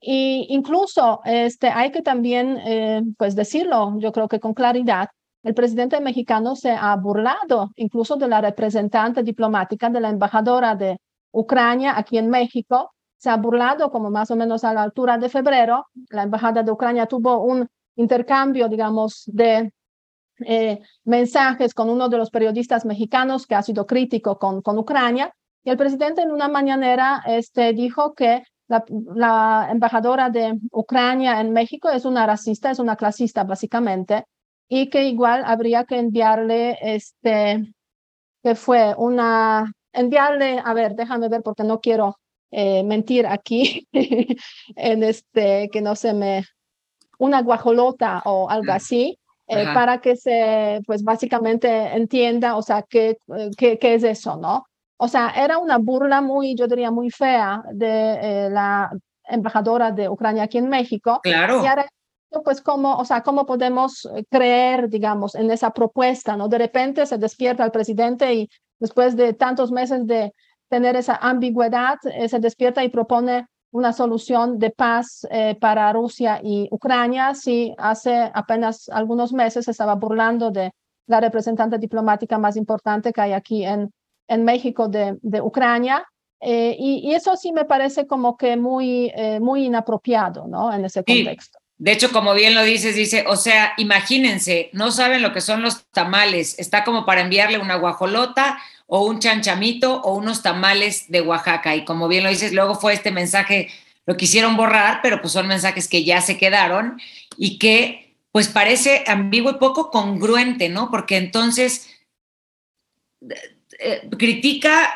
Y 0.00 0.46
incluso 0.50 1.20
este, 1.24 1.68
hay 1.68 1.92
que 1.92 2.02
también 2.02 2.58
eh, 2.66 3.02
pues 3.16 3.36
decirlo, 3.36 3.94
yo 3.98 4.10
creo 4.10 4.26
que 4.26 4.40
con 4.40 4.52
claridad, 4.52 5.08
el 5.42 5.54
presidente 5.54 6.00
mexicano 6.00 6.54
se 6.56 6.70
ha 6.70 6.94
burlado 6.96 7.70
incluso 7.76 8.16
de 8.16 8.28
la 8.28 8.40
representante 8.40 9.22
diplomática 9.22 9.90
de 9.90 10.00
la 10.00 10.10
embajadora 10.10 10.74
de 10.74 10.98
Ucrania 11.32 11.94
aquí 11.96 12.18
en 12.18 12.30
México. 12.30 12.92
Se 13.16 13.30
ha 13.30 13.36
burlado 13.36 13.90
como 13.90 14.10
más 14.10 14.30
o 14.30 14.36
menos 14.36 14.64
a 14.64 14.72
la 14.72 14.82
altura 14.82 15.18
de 15.18 15.28
febrero. 15.28 15.86
La 16.10 16.22
embajada 16.24 16.62
de 16.62 16.70
Ucrania 16.70 17.06
tuvo 17.06 17.44
un 17.44 17.66
intercambio, 17.96 18.68
digamos, 18.68 19.24
de 19.26 19.72
eh, 20.44 20.80
mensajes 21.04 21.74
con 21.74 21.90
uno 21.90 22.08
de 22.08 22.18
los 22.18 22.30
periodistas 22.30 22.84
mexicanos 22.84 23.46
que 23.46 23.54
ha 23.54 23.62
sido 23.62 23.86
crítico 23.86 24.38
con, 24.38 24.62
con 24.62 24.78
Ucrania. 24.78 25.32
Y 25.64 25.70
el 25.70 25.76
presidente 25.76 26.22
en 26.22 26.32
una 26.32 26.48
mañanera 26.48 27.22
este, 27.26 27.72
dijo 27.72 28.14
que 28.14 28.42
la, 28.68 29.68
embajadora 29.70 30.30
de 30.30 30.58
Ucrania 30.70 31.40
en 31.40 31.52
México 31.52 31.90
es 31.90 32.04
una 32.04 32.26
racista, 32.26 32.70
es 32.70 32.78
una 32.78 32.96
clasista 32.96 33.44
básicamente, 33.44 34.24
y 34.68 34.88
que 34.90 35.04
igual 35.04 35.42
habría 35.44 35.84
que 35.84 35.98
enviarle, 35.98 36.78
este, 36.80 37.74
que 38.42 38.54
fue 38.54 38.94
una, 38.96 39.72
enviarle, 39.92 40.60
a 40.64 40.74
ver, 40.74 40.94
déjame 40.94 41.28
ver 41.28 41.42
porque 41.42 41.64
no 41.64 41.80
quiero 41.80 42.18
eh, 42.50 42.82
mentir 42.82 43.26
aquí, 43.26 43.86
en 44.76 45.02
este, 45.02 45.68
que 45.70 45.80
no 45.80 45.94
se 45.94 46.14
me, 46.14 46.44
una 47.18 47.42
guajolota 47.42 48.22
o 48.24 48.48
algo 48.50 48.72
así, 48.72 49.18
eh, 49.46 49.66
para 49.74 50.00
que 50.00 50.16
se, 50.16 50.80
pues 50.86 51.02
básicamente 51.02 51.68
entienda, 51.94 52.56
o 52.56 52.62
sea, 52.62 52.82
qué, 52.82 53.18
eh, 53.36 53.50
qué, 53.56 53.78
qué 53.78 53.94
es 53.94 54.04
eso, 54.04 54.36
¿no? 54.36 54.64
O 54.96 55.08
sea, 55.08 55.30
era 55.36 55.58
una 55.58 55.78
burla 55.78 56.20
muy, 56.20 56.54
yo 56.54 56.68
diría, 56.68 56.90
muy 56.90 57.10
fea 57.10 57.62
de 57.72 58.48
la 58.50 58.90
embajadora 59.24 59.90
de 59.90 60.08
Ucrania 60.08 60.44
aquí 60.44 60.58
en 60.58 60.68
México. 60.68 61.20
Claro. 61.22 61.62
Y 61.62 61.66
ahora, 61.66 61.88
pues, 62.42 62.60
¿cómo, 62.60 62.96
o 62.96 63.04
sea, 63.04 63.22
¿cómo 63.22 63.44
podemos 63.44 64.08
creer, 64.30 64.88
digamos, 64.88 65.34
en 65.34 65.50
esa 65.50 65.70
propuesta, 65.70 66.36
¿no? 66.36 66.48
De 66.48 66.58
repente 66.58 67.04
se 67.04 67.18
despierta 67.18 67.64
el 67.64 67.70
presidente 67.70 68.32
y 68.32 68.48
después 68.78 69.16
de 69.16 69.32
tantos 69.32 69.70
meses 69.70 70.06
de 70.06 70.32
tener 70.72 70.96
esa 70.96 71.16
ambigüedad, 71.16 71.98
eh, 72.04 72.28
se 72.30 72.38
despierta 72.38 72.82
y 72.82 72.88
propone 72.88 73.46
una 73.72 73.92
solución 73.92 74.58
de 74.58 74.70
paz 74.70 75.26
eh, 75.30 75.54
para 75.60 75.92
Rusia 75.92 76.40
y 76.42 76.66
Ucrania, 76.70 77.34
si 77.34 77.74
hace 77.76 78.30
apenas 78.32 78.88
algunos 78.88 79.34
meses 79.34 79.66
se 79.66 79.70
estaba 79.70 79.94
burlando 79.94 80.50
de 80.50 80.72
la 81.06 81.20
representante 81.20 81.78
diplomática 81.78 82.38
más 82.38 82.56
importante 82.56 83.12
que 83.12 83.20
hay 83.20 83.32
aquí 83.32 83.66
en, 83.66 83.92
en 84.28 84.44
México 84.44 84.88
de, 84.88 85.18
de 85.20 85.42
Ucrania. 85.42 86.06
Eh, 86.40 86.74
y, 86.78 87.14
eso 87.14 87.36
sí 87.36 87.52
me 87.52 87.66
parece 87.66 88.06
como 88.06 88.36
que 88.36 88.56
muy, 88.56 89.12
muy 89.40 89.66
inapropiado, 89.66 90.48
¿no? 90.48 90.72
En 90.72 90.84
ese 90.84 91.04
contexto. 91.04 91.58
De 91.82 91.90
hecho, 91.90 92.12
como 92.12 92.32
bien 92.32 92.54
lo 92.54 92.62
dices, 92.62 92.94
dice, 92.94 93.24
o 93.26 93.34
sea, 93.34 93.72
imagínense, 93.76 94.70
no 94.72 94.92
saben 94.92 95.20
lo 95.20 95.32
que 95.32 95.40
son 95.40 95.62
los 95.62 95.84
tamales, 95.86 96.56
está 96.60 96.84
como 96.84 97.04
para 97.04 97.22
enviarle 97.22 97.58
una 97.58 97.74
guajolota 97.74 98.60
o 98.86 99.04
un 99.04 99.18
chanchamito 99.18 100.00
o 100.00 100.14
unos 100.14 100.42
tamales 100.42 101.10
de 101.10 101.22
Oaxaca. 101.22 101.74
Y 101.74 101.84
como 101.84 102.06
bien 102.06 102.22
lo 102.22 102.30
dices, 102.30 102.52
luego 102.52 102.76
fue 102.76 102.92
este 102.92 103.10
mensaje, 103.10 103.68
lo 104.06 104.16
quisieron 104.16 104.56
borrar, 104.56 105.00
pero 105.02 105.20
pues 105.20 105.32
son 105.32 105.48
mensajes 105.48 105.88
que 105.88 106.04
ya 106.04 106.20
se 106.20 106.38
quedaron 106.38 107.00
y 107.36 107.58
que 107.58 108.14
pues 108.30 108.46
parece 108.46 109.02
ambiguo 109.08 109.50
y 109.50 109.54
poco 109.54 109.90
congruente, 109.90 110.68
¿no? 110.68 110.88
Porque 110.88 111.16
entonces 111.16 111.90
eh, 113.80 114.08
critica, 114.16 114.88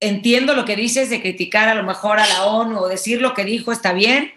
entiendo 0.00 0.54
lo 0.54 0.64
que 0.64 0.74
dices 0.74 1.10
de 1.10 1.20
criticar 1.20 1.68
a 1.68 1.74
lo 1.74 1.82
mejor 1.82 2.18
a 2.18 2.26
la 2.26 2.46
ONU 2.46 2.78
o 2.78 2.88
decir 2.88 3.20
lo 3.20 3.34
que 3.34 3.44
dijo 3.44 3.72
está 3.72 3.92
bien, 3.92 4.32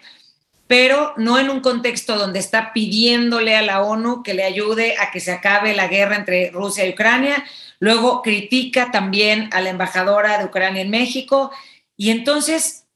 pero 0.66 1.12
no 1.16 1.38
en 1.38 1.50
un 1.50 1.60
contexto 1.60 2.16
donde 2.16 2.38
está 2.38 2.72
pidiéndole 2.72 3.56
a 3.56 3.62
la 3.62 3.82
ONU 3.82 4.22
que 4.22 4.34
le 4.34 4.44
ayude 4.44 4.96
a 4.98 5.10
que 5.10 5.20
se 5.20 5.32
acabe 5.32 5.74
la 5.74 5.88
guerra 5.88 6.16
entre 6.16 6.50
Rusia 6.50 6.86
y 6.86 6.90
Ucrania, 6.90 7.44
Luego 7.84 8.22
critica 8.22 8.90
también 8.90 9.50
a 9.52 9.60
la 9.60 9.68
embajadora 9.68 10.38
de 10.38 10.46
Ucrania 10.46 10.80
en 10.80 10.88
México 10.88 11.50
y 11.98 12.08
entonces 12.10 12.86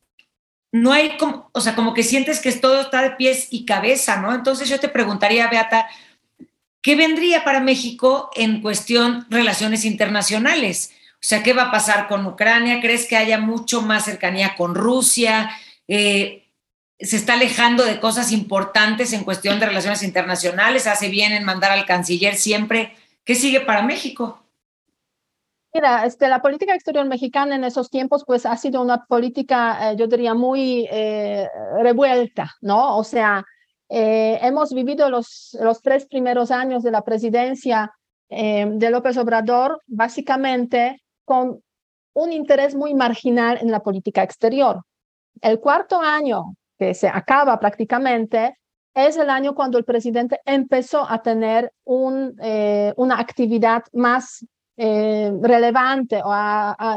no 0.73 0.93
hay 0.93 1.19
como, 1.19 1.51
o 1.53 1.61
sea, 1.61 1.75
como 1.75 1.93
que 1.93 2.03
sientes 2.03 2.41
que 2.41 2.51
todo 2.53 2.81
está 2.81 3.03
de 3.03 3.11
pies 3.11 3.49
y 3.51 3.67
cabeza, 3.67 4.17
¿no? 4.17 4.35
Entonces 4.35 4.67
yo 4.67 4.81
te 4.81 4.89
preguntaría, 4.89 5.49
Beata, 5.49 5.89
¿qué 6.81 6.97
vendría 6.97 7.45
para 7.45 7.61
México 7.61 8.31
en 8.35 8.63
cuestión 8.63 9.27
relaciones 9.29 9.85
internacionales? 9.85 10.93
O 11.15 11.21
sea, 11.21 11.43
¿qué 11.43 11.53
va 11.53 11.65
a 11.65 11.71
pasar 11.71 12.09
con 12.09 12.25
Ucrania? 12.25 12.81
¿Crees 12.81 13.07
que 13.07 13.19
haya 13.19 13.39
mucho 13.39 13.83
más 13.83 14.07
cercanía 14.07 14.55
con 14.57 14.75
Rusia? 14.75 15.51
Eh, 15.87 16.48
¿Se 17.01 17.17
está 17.17 17.35
alejando 17.35 17.85
de 17.85 18.01
cosas 18.01 18.33
importantes 18.33 19.13
en 19.13 19.23
cuestión 19.23 19.61
de 19.61 19.67
relaciones 19.67 20.03
internacionales? 20.03 20.89
¿Hace 20.89 21.09
bien 21.09 21.33
en 21.33 21.45
mandar 21.45 21.71
al 21.71 21.87
canciller 21.87 22.35
siempre? 22.35 22.97
¿Qué 23.25 23.37
sigue 23.37 23.61
para 23.61 23.83
México? 23.83 24.43
Mira, 25.73 26.07
este, 26.07 26.29
la 26.29 26.43
política 26.43 26.75
exterior 26.75 27.07
mexicana 27.07 27.55
en 27.55 27.63
esos 27.63 27.89
tiempos 27.89 28.25
pues 28.27 28.47
ha 28.47 28.57
sido 28.57 28.83
una 28.83 29.05
política, 29.05 29.93
eh, 29.93 29.97
yo 29.97 30.09
diría, 30.09 30.35
muy 30.35 30.89
eh, 30.91 31.47
revuelta, 31.81 32.57
¿no? 32.63 32.97
O 32.97 33.05
sea, 33.05 33.45
eh, 33.89 34.39
hemos 34.43 34.75
vivido 34.75 35.09
los, 35.09 35.57
los 35.61 35.81
tres 35.83 36.07
primeros 36.07 36.51
años 36.51 36.83
de 36.83 36.91
la 36.91 37.03
presidencia 37.03 37.93
de 38.31 38.91
López 38.91 39.17
Obrador 39.17 39.81
básicamente 39.87 41.03
con 41.25 41.63
un 42.13 42.33
interés 42.33 42.75
muy 42.75 42.93
marginal 42.93 43.57
en 43.63 43.71
la 43.71 43.81
política 43.81 44.23
exterior. 44.23 44.83
El 45.41 45.61
cuarto 45.61 45.99
año, 45.99 46.55
que 46.79 46.95
se 46.95 47.09
acaba 47.09 47.59
prácticamente, 47.59 48.57
es 48.95 49.17
el 49.17 49.31
año 49.31 49.55
cuando 49.55 49.79
el 49.79 49.85
presidente 49.85 50.41
empezó 50.45 51.09
a 51.09 51.23
tener 51.23 51.73
un, 51.85 52.35
una 52.97 53.19
actividad 53.21 53.85
más 53.93 54.45
eh, 54.81 55.33
relevante 55.43 56.23
o 56.25 56.33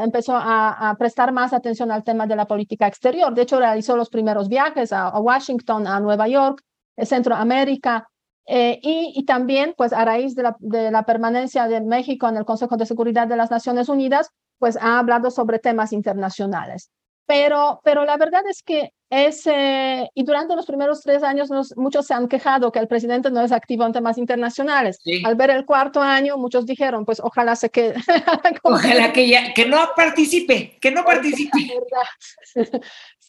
empezó 0.04 0.36
a, 0.36 0.94
prestar 0.96 1.32
más 1.32 1.52
atención 1.52 1.90
al 1.90 2.04
tema 2.04 2.28
de 2.28 2.36
la 2.36 2.46
política 2.46 2.86
exterior. 2.86 3.34
De 3.34 3.42
hecho, 3.42 3.58
realizó 3.58 3.96
los 3.96 4.08
primeros 4.08 4.48
viajes 4.48 4.92
a, 4.92 5.18
Washington, 5.18 5.88
a 5.88 5.98
Nueva 5.98 6.28
York, 6.28 6.62
Centroamérica, 6.96 8.08
eh, 8.46 8.78
y, 8.80 9.12
y, 9.16 9.24
también, 9.24 9.74
pues 9.76 9.92
a 9.92 10.04
raíz 10.04 10.36
de 10.36 10.44
la, 10.44 10.56
de 10.60 10.92
la 10.92 11.02
permanencia 11.04 11.66
de 11.66 11.80
México 11.80 12.28
en 12.28 12.36
el 12.36 12.44
Consejo 12.44 12.76
de 12.76 12.86
Seguridad 12.86 13.26
de 13.26 13.36
las 13.36 13.50
Naciones 13.50 13.88
Unidas, 13.88 14.30
pues 14.58 14.76
ha 14.76 15.00
hablado 15.00 15.32
sobre 15.32 15.58
temas 15.58 15.92
internacionales. 15.92 16.92
Pero, 17.26 17.80
pero 17.84 18.04
la 18.04 18.16
verdad 18.16 18.42
es 18.48 18.62
que 18.62 18.92
ese, 19.12 20.10
y 20.14 20.24
durante 20.24 20.56
los 20.56 20.64
primeros 20.64 21.02
tres 21.02 21.22
años 21.22 21.50
muchos 21.76 22.06
se 22.06 22.14
han 22.14 22.28
quejado 22.28 22.72
que 22.72 22.78
el 22.78 22.88
presidente 22.88 23.30
no 23.30 23.42
es 23.42 23.52
activo 23.52 23.84
en 23.84 23.92
temas 23.92 24.16
internacionales. 24.16 25.00
Al 25.24 25.34
ver 25.34 25.50
el 25.50 25.66
cuarto 25.66 26.00
año, 26.00 26.38
muchos 26.38 26.64
dijeron, 26.64 27.04
pues 27.04 27.20
ojalá 27.20 27.54
se 27.54 27.68
quede. 27.68 27.94
ojalá 28.62 29.12
que, 29.12 29.28
ya, 29.28 29.52
que 29.52 29.66
no 29.66 29.76
participe, 29.94 30.78
que 30.80 30.90
no 30.90 31.04
participe. 31.04 31.58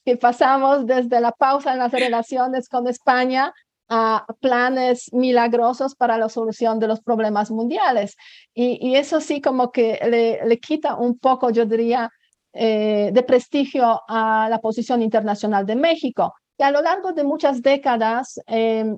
que 0.05 0.17
pasamos 0.21 0.85
desde 0.85 1.19
la 1.19 1.33
pausa 1.33 1.73
en 1.73 1.79
las 1.79 1.91
relaciones 1.91 2.69
con 2.69 2.87
España 2.87 3.53
a 3.89 4.25
planes 4.39 5.11
milagrosos 5.11 5.95
para 5.95 6.17
la 6.17 6.29
solución 6.29 6.79
de 6.79 6.87
los 6.87 7.01
problemas 7.01 7.51
mundiales. 7.51 8.15
Y, 8.53 8.79
y 8.81 8.95
eso 8.95 9.19
sí 9.19 9.41
como 9.41 9.73
que 9.73 9.99
le, 10.09 10.45
le 10.47 10.59
quita 10.59 10.95
un 10.95 11.19
poco, 11.19 11.49
yo 11.49 11.65
diría, 11.65 12.09
eh, 12.53 13.09
de 13.11 13.23
prestigio 13.23 14.01
a 14.07 14.47
la 14.49 14.59
posición 14.59 15.01
internacional 15.01 15.65
de 15.65 15.75
México. 15.75 16.33
Y 16.57 16.63
a 16.63 16.71
lo 16.71 16.81
largo 16.81 17.11
de 17.11 17.23
muchas 17.23 17.61
décadas, 17.61 18.39
em, 18.45 18.97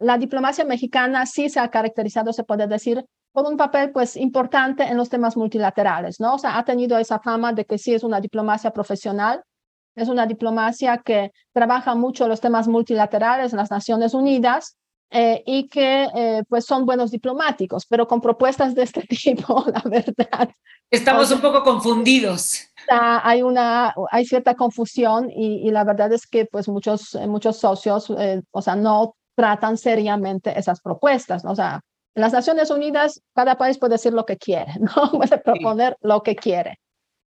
la 0.00 0.18
diplomacia 0.18 0.64
mexicana 0.64 1.24
sí 1.26 1.48
se 1.48 1.60
ha 1.60 1.70
caracterizado, 1.70 2.32
se 2.32 2.44
puede 2.44 2.66
decir, 2.66 3.04
por 3.32 3.46
un 3.46 3.56
papel 3.56 3.92
pues 3.92 4.16
importante 4.16 4.82
en 4.82 4.96
los 4.96 5.08
temas 5.08 5.36
multilaterales, 5.36 6.20
¿no? 6.20 6.34
O 6.34 6.38
sea, 6.38 6.58
ha 6.58 6.64
tenido 6.64 6.98
esa 6.98 7.20
fama 7.20 7.52
de 7.52 7.64
que 7.64 7.78
sí 7.78 7.94
es 7.94 8.02
una 8.02 8.20
diplomacia 8.20 8.72
profesional, 8.72 9.42
es 9.94 10.08
una 10.08 10.26
diplomacia 10.26 10.98
que 10.98 11.32
trabaja 11.52 11.94
mucho 11.94 12.26
los 12.28 12.40
temas 12.40 12.68
multilaterales 12.68 13.52
en 13.52 13.58
las 13.58 13.70
Naciones 13.70 14.14
Unidas 14.14 14.76
eh, 15.12 15.42
y 15.46 15.68
que 15.68 16.08
eh, 16.14 16.42
pues 16.48 16.64
son 16.64 16.86
buenos 16.86 17.10
diplomáticos, 17.10 17.86
pero 17.86 18.08
con 18.08 18.20
propuestas 18.20 18.74
de 18.74 18.82
este 18.82 19.02
tipo, 19.08 19.64
la 19.66 19.82
verdad. 19.84 20.48
Estamos 20.90 21.30
un 21.30 21.40
poco 21.40 21.62
confundidos 21.62 22.72
hay 22.90 23.42
una 23.42 23.94
hay 24.10 24.24
cierta 24.24 24.54
confusión 24.54 25.30
y, 25.30 25.70
la 25.70 25.84
verdad 25.84 26.12
es 26.12 26.26
que 26.26 26.46
pues 26.46 26.68
muchos 26.68 27.14
muchos 27.28 27.58
socios 27.58 28.10
eh, 28.18 28.42
o 28.50 28.62
sea 28.62 28.76
no 28.76 29.16
tratan 29.34 29.76
seriamente 29.76 30.58
esas 30.58 30.80
propuestas 30.80 31.44
¿no? 31.44 31.52
o 31.52 31.56
sea 31.56 31.80
en 32.14 32.20
las 32.20 32.32
Naciones 32.32 32.70
Unidas 32.70 33.22
cada 33.34 33.56
país 33.56 33.78
puede 33.78 33.94
decir 33.94 34.12
lo 34.12 34.26
que 34.26 34.36
quiere 34.36 34.72
no 34.80 35.10
puede 35.12 35.38
proponer 35.38 35.96
lo 36.00 36.22
que 36.22 36.36
quiere 36.36 36.78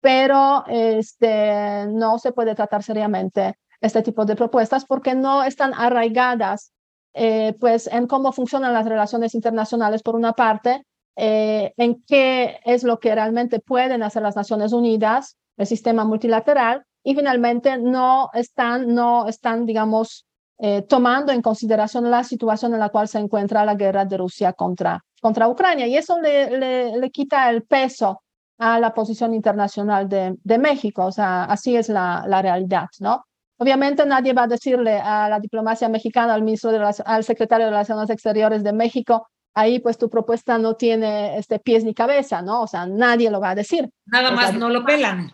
pero 0.00 0.64
este 0.68 1.86
no 1.88 2.18
se 2.18 2.32
puede 2.32 2.54
tratar 2.54 2.82
seriamente 2.82 3.54
este 3.80 4.02
tipo 4.02 4.24
de 4.24 4.36
propuestas 4.36 4.84
porque 4.84 5.14
no 5.14 5.44
están 5.44 5.72
arraigadas 5.74 6.72
eh, 7.14 7.54
pues 7.58 7.86
en 7.86 8.06
cómo 8.06 8.32
funcionan 8.32 8.72
las 8.72 8.86
relaciones 8.86 9.34
internacionales 9.34 10.02
por 10.02 10.16
una 10.16 10.32
parte 10.32 10.84
eh, 11.16 11.72
en 11.76 12.02
qué 12.06 12.58
es 12.64 12.82
lo 12.82 12.98
que 12.98 13.14
realmente 13.14 13.60
pueden 13.60 14.02
hacer 14.02 14.22
las 14.22 14.36
Naciones 14.36 14.72
Unidas 14.72 15.36
el 15.56 15.66
sistema 15.66 16.04
multilateral 16.04 16.84
y 17.02 17.14
finalmente 17.14 17.78
no 17.78 18.30
están, 18.32 18.94
no 18.94 19.28
están 19.28 19.66
digamos, 19.66 20.26
eh, 20.58 20.82
tomando 20.82 21.32
en 21.32 21.42
consideración 21.42 22.10
la 22.10 22.24
situación 22.24 22.74
en 22.74 22.80
la 22.80 22.88
cual 22.88 23.08
se 23.08 23.18
encuentra 23.18 23.64
la 23.64 23.74
guerra 23.74 24.04
de 24.04 24.16
Rusia 24.16 24.52
contra, 24.52 25.04
contra 25.20 25.48
Ucrania. 25.48 25.86
Y 25.86 25.96
eso 25.96 26.20
le, 26.20 26.96
le, 26.96 27.10
quita 27.10 27.50
el 27.50 27.62
peso 27.64 28.22
a 28.58 28.78
la 28.78 28.94
posición 28.94 29.34
internacional 29.34 30.08
de, 30.08 30.36
de 30.42 30.58
México. 30.58 31.04
O 31.06 31.12
sea, 31.12 31.44
así 31.44 31.76
es 31.76 31.88
la, 31.88 32.24
la, 32.26 32.40
realidad, 32.40 32.86
¿no? 33.00 33.24
Obviamente 33.64 34.04
nadie 34.04 34.34
va 34.34 34.42
a 34.42 34.46
decirle 34.46 34.98
a 34.98 35.28
la 35.28 35.40
diplomacia 35.40 35.88
mexicana, 35.88 36.34
al 36.34 36.42
ministro 36.42 36.70
de 36.70 36.94
al 37.04 37.24
secretario 37.24 37.64
de 37.64 37.70
Relaciones 37.70 38.10
Exteriores 38.10 38.62
de 38.62 38.74
México, 38.74 39.28
ahí 39.54 39.78
pues 39.78 39.96
tu 39.96 40.10
propuesta 40.10 40.58
no 40.58 40.74
tiene 40.74 41.38
este 41.38 41.58
pies 41.58 41.82
ni 41.82 41.94
cabeza, 41.94 42.42
¿no? 42.42 42.60
O 42.60 42.66
sea, 42.66 42.86
nadie 42.86 43.30
lo 43.30 43.40
va 43.40 43.50
a 43.50 43.54
decir. 43.54 43.88
Nada 44.04 44.32
más 44.32 44.52
no 44.52 44.68
lo 44.68 44.84
pelan 44.84 45.32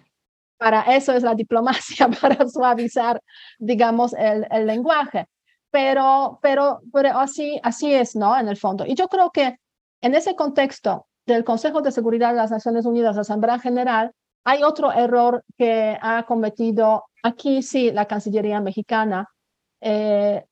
para 0.61 0.83
eso 0.95 1.15
es 1.15 1.23
la 1.23 1.35
diplomacia, 1.35 2.09
para 2.21 2.47
suavizar, 2.47 3.21
digamos, 3.59 4.13
el, 4.13 4.47
el 4.51 4.67
lenguaje. 4.67 5.27
Pero, 5.71 6.39
pero, 6.43 6.81
pero 6.93 7.19
así, 7.19 7.59
así 7.63 7.95
es, 7.95 8.15
¿no? 8.15 8.39
En 8.39 8.47
el 8.47 8.59
fondo. 8.59 8.85
Y 8.87 8.95
yo 8.95 9.09
creo 9.09 9.31
que 9.31 9.57
en 10.03 10.15
ese 10.15 10.37
contexto 10.37 11.07
del 11.25 11.45
Consejo 11.45 11.81
de 11.81 11.93
Seguridad 11.93 12.31
de 12.31 12.37
las 12.37 12.51
Naciones 12.51 12.85
Unidas, 12.85 13.15
la 13.15 13.23
Asamblea 13.23 13.59
General, 13.59 14.13
hay 14.45 14.63
otro 14.63 14.93
error 14.93 15.43
que 15.57 15.97
ha 16.01 16.25
cometido 16.25 17.05
aquí, 17.23 17.63
sí, 17.63 17.91
la 17.91 18.07
Cancillería 18.07 18.61
mexicana, 18.61 19.29
eh, 19.81 20.45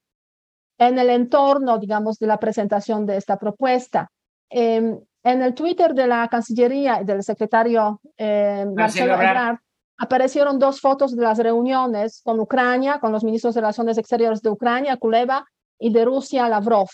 en 0.78 0.98
el 0.98 1.10
entorno, 1.10 1.78
digamos, 1.78 2.18
de 2.18 2.26
la 2.26 2.38
presentación 2.38 3.04
de 3.04 3.16
esta 3.16 3.36
propuesta. 3.36 4.10
Em, 4.48 4.98
en 5.24 5.42
el 5.42 5.54
Twitter 5.54 5.94
de 5.94 6.06
la 6.06 6.28
Cancillería 6.28 7.02
y 7.02 7.04
del 7.04 7.22
secretario 7.22 8.00
eh, 8.16 8.64
Marcelo 8.74 9.14
Ebrard 9.14 9.58
aparecieron 9.98 10.58
dos 10.58 10.80
fotos 10.80 11.14
de 11.14 11.22
las 11.22 11.38
reuniones 11.38 12.22
con 12.24 12.38
Ucrania, 12.38 13.00
con 13.00 13.12
los 13.12 13.24
ministros 13.24 13.54
de 13.54 13.60
Relaciones 13.60 13.98
Exteriores 13.98 14.40
de 14.40 14.50
Ucrania, 14.50 14.96
Kuleva, 14.96 15.44
y 15.78 15.92
de 15.92 16.04
Rusia, 16.04 16.48
Lavrov. 16.48 16.88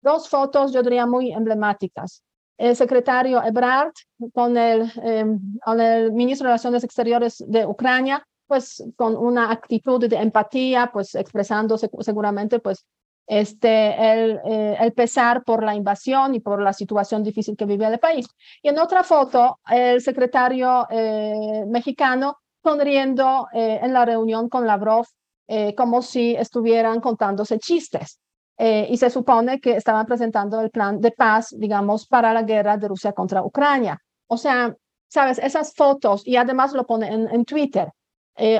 Dos 0.00 0.28
fotos, 0.28 0.72
yo 0.72 0.82
diría, 0.82 1.06
muy 1.06 1.32
emblemáticas. 1.32 2.22
El 2.58 2.74
secretario 2.74 3.42
Ebrard 3.42 3.92
con 4.32 4.56
el, 4.56 4.90
em, 5.02 5.58
con 5.62 5.80
el 5.80 6.12
ministro 6.12 6.46
de 6.46 6.52
Relaciones 6.52 6.84
Exteriores 6.84 7.44
de 7.46 7.66
Ucrania, 7.66 8.26
pues 8.46 8.84
con 8.96 9.16
una 9.16 9.50
actitud 9.50 10.08
de 10.08 10.16
empatía, 10.16 10.90
pues 10.92 11.14
expresándose 11.14 11.90
seguramente 12.00 12.60
pues 12.60 12.86
este, 13.26 14.12
el, 14.12 14.40
eh, 14.44 14.76
el, 14.78 14.92
pesar 14.92 15.42
por 15.42 15.62
la 15.64 15.74
invasión 15.74 16.34
y 16.34 16.40
por 16.40 16.62
la 16.62 16.72
situación 16.72 17.22
difícil 17.24 17.56
que 17.56 17.66
vive 17.66 17.86
el 17.86 17.98
país. 17.98 18.26
Y 18.62 18.68
en 18.68 18.78
otra 18.78 19.02
foto, 19.02 19.58
el 19.68 20.00
secretario 20.00 20.86
eh, 20.90 21.64
mexicano 21.66 22.38
sonriendo 22.62 23.48
eh, 23.52 23.80
en 23.82 23.92
la 23.92 24.04
reunión 24.04 24.48
con 24.48 24.66
Lavrov 24.66 25.06
como 25.76 26.02
si 26.02 26.34
estuvieran 26.34 27.00
contándose 27.00 27.60
chistes. 27.60 28.18
y 28.58 28.96
se 28.96 29.10
supone 29.10 29.60
que 29.60 29.76
estaban 29.76 30.04
presentando 30.04 30.60
el 30.60 30.70
plan 30.70 31.00
de 31.00 31.12
paz, 31.12 31.54
digamos, 31.56 32.08
para 32.08 32.32
la 32.32 32.42
guerra 32.42 32.76
de 32.76 32.88
Rusia 32.88 33.12
contra 33.12 33.44
Ucrania. 33.44 33.96
O 34.26 34.36
sea, 34.38 34.74
sabes, 35.06 35.38
esas 35.38 35.72
fotos, 35.72 36.26
y 36.26 36.34
además 36.34 36.72
lo 36.72 36.84
pone 36.84 37.06
en, 37.06 37.28
en 37.28 37.44
Twitter, 37.44 37.92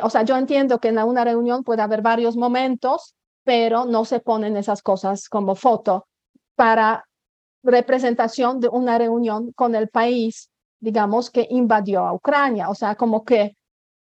o 0.02 0.10
sea, 0.10 0.22
yo 0.22 0.36
entiendo 0.36 0.78
que 0.78 0.88
en 0.88 0.98
una 0.98 1.24
reunión 1.24 1.62
puede 1.62 1.82
haber 1.82 2.02
varios 2.02 2.36
momentos 2.36 3.16
pero 3.46 3.84
no 3.84 4.04
se 4.04 4.18
ponen 4.18 4.56
esas 4.56 4.82
cosas 4.82 5.28
como 5.28 5.54
foto 5.54 6.08
para 6.56 7.04
representación 7.62 8.58
de 8.58 8.66
una 8.66 8.98
reunión 8.98 9.52
con 9.52 9.76
el 9.76 9.88
país, 9.88 10.50
digamos, 10.80 11.30
que 11.30 11.46
invadió 11.50 12.04
a 12.04 12.12
Ucrania. 12.12 12.68
O 12.68 12.74
sea, 12.74 12.96
como 12.96 13.24
que 13.24 13.56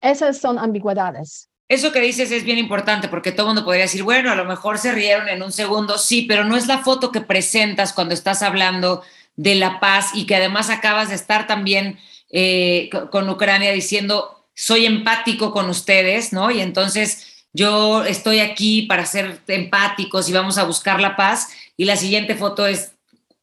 esas 0.02 0.40
son 0.40 0.60
ambigüedades. 0.60 1.48
Eso 1.70 1.94
que 1.94 2.02
dices 2.02 2.32
es 2.32 2.44
bien 2.44 2.58
importante 2.58 3.08
porque 3.08 3.32
todo 3.32 3.44
el 3.44 3.48
mundo 3.54 3.64
podría 3.64 3.84
decir, 3.84 4.04
bueno, 4.04 4.30
a 4.30 4.36
lo 4.36 4.44
mejor 4.44 4.78
se 4.78 4.92
rieron 4.92 5.30
en 5.30 5.42
un 5.42 5.54
segundo, 5.54 5.98
sí, 5.98 6.24
pero 6.24 6.44
no 6.44 6.58
es 6.58 6.68
la 6.68 6.80
foto 6.80 7.10
que 7.10 7.22
presentas 7.22 7.94
cuando 7.94 8.14
estás 8.14 8.42
hablando 8.42 9.04
de 9.38 9.56
la 9.56 9.80
paz 9.80 10.12
y 10.16 10.26
que 10.26 10.36
además 10.36 10.70
acabas 10.70 11.10
de 11.10 11.16
estar 11.16 11.48
también 11.48 11.98
eh, 12.30 12.90
con 13.10 13.30
Ucrania 13.30 13.72
diciendo, 13.72 14.39
soy 14.60 14.86
empático 14.86 15.54
con 15.54 15.70
ustedes, 15.70 16.34
¿no? 16.34 16.52
Y 16.52 16.60
entonces 16.60 17.46
yo 17.54 18.04
estoy 18.04 18.42
aquí 18.42 18.82
para 18.82 19.06
ser 19.06 19.40
empáticos 19.48 20.28
y 20.28 20.34
vamos 20.34 20.58
a 20.58 20.66
buscar 20.66 21.00
la 21.00 21.16
paz 21.16 21.48
y 21.78 21.86
la 21.86 21.96
siguiente 21.96 22.36
foto 22.36 22.68
es 22.68 22.92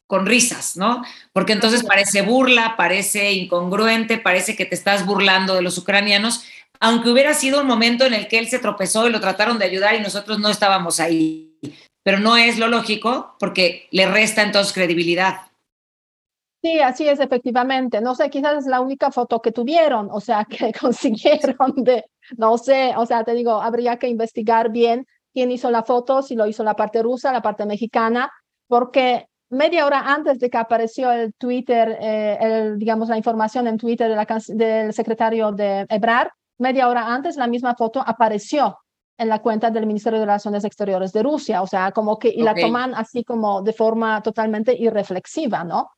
con 0.07 0.27
risas, 0.27 0.77
¿no? 0.77 1.03
Porque 1.33 1.55
entonces 1.55 1.85
parece 1.85 2.21
burla, 2.21 2.77
parece 2.77 3.33
incongruente, 3.33 4.19
parece 4.19 4.57
que 4.57 4.67
te 4.67 4.75
estás 4.75 5.07
burlando 5.07 5.55
de 5.55 5.63
los 5.63 5.79
ucranianos, 5.79 6.45
aunque 6.81 7.09
hubiera 7.09 7.33
sido 7.33 7.63
un 7.63 7.67
momento 7.67 8.05
en 8.05 8.13
el 8.13 8.29
que 8.29 8.39
él 8.39 8.49
se 8.49 8.59
tropezó 8.59 9.09
y 9.09 9.11
lo 9.11 9.19
trataron 9.19 9.59
de 9.59 9.65
ayudar 9.65 9.95
y 9.95 10.01
nosotros 10.01 10.39
no 10.39 10.51
estábamos 10.51 11.01
ahí. 11.01 11.57
Pero 12.03 12.21
no 12.21 12.37
es 12.37 12.59
lo 12.59 12.69
lógico 12.69 13.37
porque 13.41 13.89
le 13.91 14.05
resta 14.05 14.43
entonces 14.43 14.75
credibilidad. 14.75 15.47
Sí, 16.67 16.81
así 16.81 17.09
es, 17.09 17.21
efectivamente. 17.21 18.01
No 18.01 18.17
sé, 18.17 18.29
quizás 18.29 18.59
es 18.59 18.67
la 18.67 18.81
única 18.81 19.13
foto 19.13 19.41
que 19.41 19.53
tuvieron, 19.53 20.09
o 20.11 20.21
sea, 20.21 20.45
que 20.51 20.73
consiguieron 20.73 21.73
de, 21.77 22.05
no 22.37 22.59
sé, 22.59 22.93
o 22.97 23.07
sea, 23.07 23.23
te 23.23 23.35
digo, 23.35 23.63
habría 23.63 23.99
que 23.99 24.09
investigar 24.09 24.71
bien 24.71 25.07
quién 25.33 25.53
hizo 25.53 25.71
la 25.71 25.85
foto, 25.85 26.23
si 26.23 26.35
lo 26.35 26.45
hizo 26.49 26.65
la 26.65 26.75
parte 26.75 27.03
rusa, 27.05 27.33
la 27.33 27.41
parte 27.41 27.67
mexicana, 27.67 28.33
porque 28.67 29.29
media 29.49 29.87
hora 29.87 30.13
antes 30.13 30.41
de 30.41 30.51
que 30.51 30.59
apareció 30.59 31.13
el 31.13 31.35
Twitter, 31.35 31.99
eh, 32.01 32.37
el, 32.41 32.79
digamos, 32.81 33.09
la 33.11 33.17
información 33.17 33.69
en 33.69 33.77
Twitter 33.79 34.09
de 34.09 34.17
la, 34.17 34.27
del 34.49 34.93
secretario 34.93 35.53
de 35.53 35.87
Ebrard, 35.89 36.31
media 36.59 36.89
hora 36.89 37.15
antes 37.15 37.37
la 37.37 37.47
misma 37.47 37.77
foto 37.77 38.03
apareció 38.05 38.77
en 39.19 39.29
la 39.29 39.41
cuenta 39.41 39.71
del 39.71 39.87
Ministerio 39.87 40.19
de 40.19 40.27
Relaciones 40.27 40.65
Exteriores 40.65 41.13
de 41.13 41.23
Rusia, 41.23 41.63
o 41.63 41.67
sea, 41.69 41.93
como 41.93 42.19
que, 42.19 42.29
y 42.29 42.43
la 42.43 42.57
toman 42.57 42.93
así 42.97 43.23
como 43.23 43.63
de 43.63 43.73
forma 43.73 44.21
totalmente 44.21 44.75
irreflexiva, 44.77 45.63
¿no? 45.63 45.91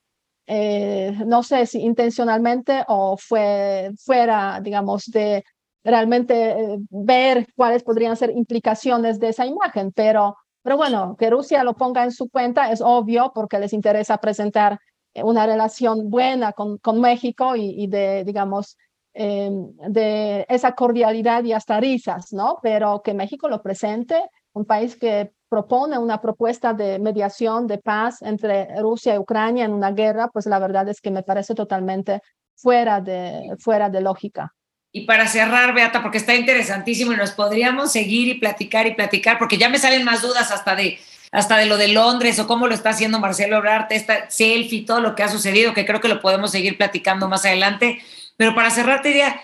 Eh, 0.50 1.12
no 1.26 1.42
sé 1.42 1.66
si 1.66 1.80
intencionalmente 1.82 2.82
o 2.88 3.18
fue 3.18 3.90
fuera, 4.02 4.60
digamos, 4.62 5.04
de 5.04 5.44
realmente 5.84 6.52
eh, 6.52 6.78
ver 6.88 7.46
cuáles 7.54 7.82
podrían 7.82 8.16
ser 8.16 8.30
implicaciones 8.30 9.20
de 9.20 9.28
esa 9.28 9.44
imagen, 9.44 9.92
pero, 9.92 10.36
pero 10.62 10.78
bueno, 10.78 11.16
que 11.18 11.28
Rusia 11.28 11.62
lo 11.64 11.74
ponga 11.74 12.02
en 12.02 12.12
su 12.12 12.30
cuenta 12.30 12.72
es 12.72 12.80
obvio 12.80 13.30
porque 13.34 13.58
les 13.58 13.74
interesa 13.74 14.16
presentar 14.16 14.80
eh, 15.12 15.22
una 15.22 15.44
relación 15.44 16.08
buena 16.08 16.54
con, 16.54 16.78
con 16.78 16.98
México 16.98 17.54
y, 17.54 17.86
de, 17.86 18.24
digamos, 18.24 18.78
de 19.12 20.46
esa 20.48 20.72
cordialidad 20.76 21.42
y 21.42 21.52
hasta 21.52 21.80
risas, 21.80 22.32
¿no? 22.32 22.58
Pero 22.62 23.02
que 23.02 23.14
México 23.14 23.48
lo 23.48 23.60
presente, 23.62 24.22
un 24.52 24.64
país 24.64 24.96
que 24.96 25.32
propone 25.48 25.98
una 25.98 26.20
propuesta 26.20 26.74
de 26.74 26.98
mediación, 26.98 27.66
de 27.66 27.78
paz 27.78 28.22
entre 28.22 28.80
Rusia 28.80 29.14
y 29.14 29.18
Ucrania 29.18 29.64
en 29.64 29.72
una 29.72 29.92
guerra, 29.92 30.28
pues 30.32 30.46
la 30.46 30.58
verdad 30.58 30.88
es 30.88 31.00
que 31.00 31.10
me 31.10 31.22
parece 31.22 31.54
totalmente 31.54 32.20
fuera 32.54 33.00
de, 33.00 33.56
fuera 33.58 33.88
de 33.88 34.00
lógica. 34.00 34.54
Y 34.92 35.06
para 35.06 35.26
cerrar, 35.28 35.74
Beata, 35.74 36.02
porque 36.02 36.18
está 36.18 36.34
interesantísimo 36.34 37.12
y 37.12 37.16
nos 37.16 37.32
podríamos 37.32 37.92
seguir 37.92 38.28
y 38.28 38.34
platicar 38.34 38.86
y 38.86 38.94
platicar, 38.94 39.38
porque 39.38 39.58
ya 39.58 39.68
me 39.68 39.78
salen 39.78 40.04
más 40.04 40.22
dudas 40.22 40.50
hasta 40.50 40.74
de, 40.74 40.98
hasta 41.30 41.56
de 41.56 41.66
lo 41.66 41.76
de 41.76 41.88
Londres 41.88 42.38
o 42.38 42.46
cómo 42.46 42.66
lo 42.66 42.74
está 42.74 42.90
haciendo 42.90 43.20
Marcelo 43.20 43.58
Obrarte, 43.58 43.96
esta 43.96 44.30
selfie, 44.30 44.86
todo 44.86 45.00
lo 45.00 45.14
que 45.14 45.22
ha 45.22 45.28
sucedido, 45.28 45.74
que 45.74 45.86
creo 45.86 46.00
que 46.00 46.08
lo 46.08 46.20
podemos 46.20 46.50
seguir 46.50 46.76
platicando 46.76 47.28
más 47.28 47.44
adelante. 47.44 48.00
Pero 48.36 48.54
para 48.54 48.70
cerrar, 48.70 49.02
te 49.02 49.08
diría, 49.08 49.40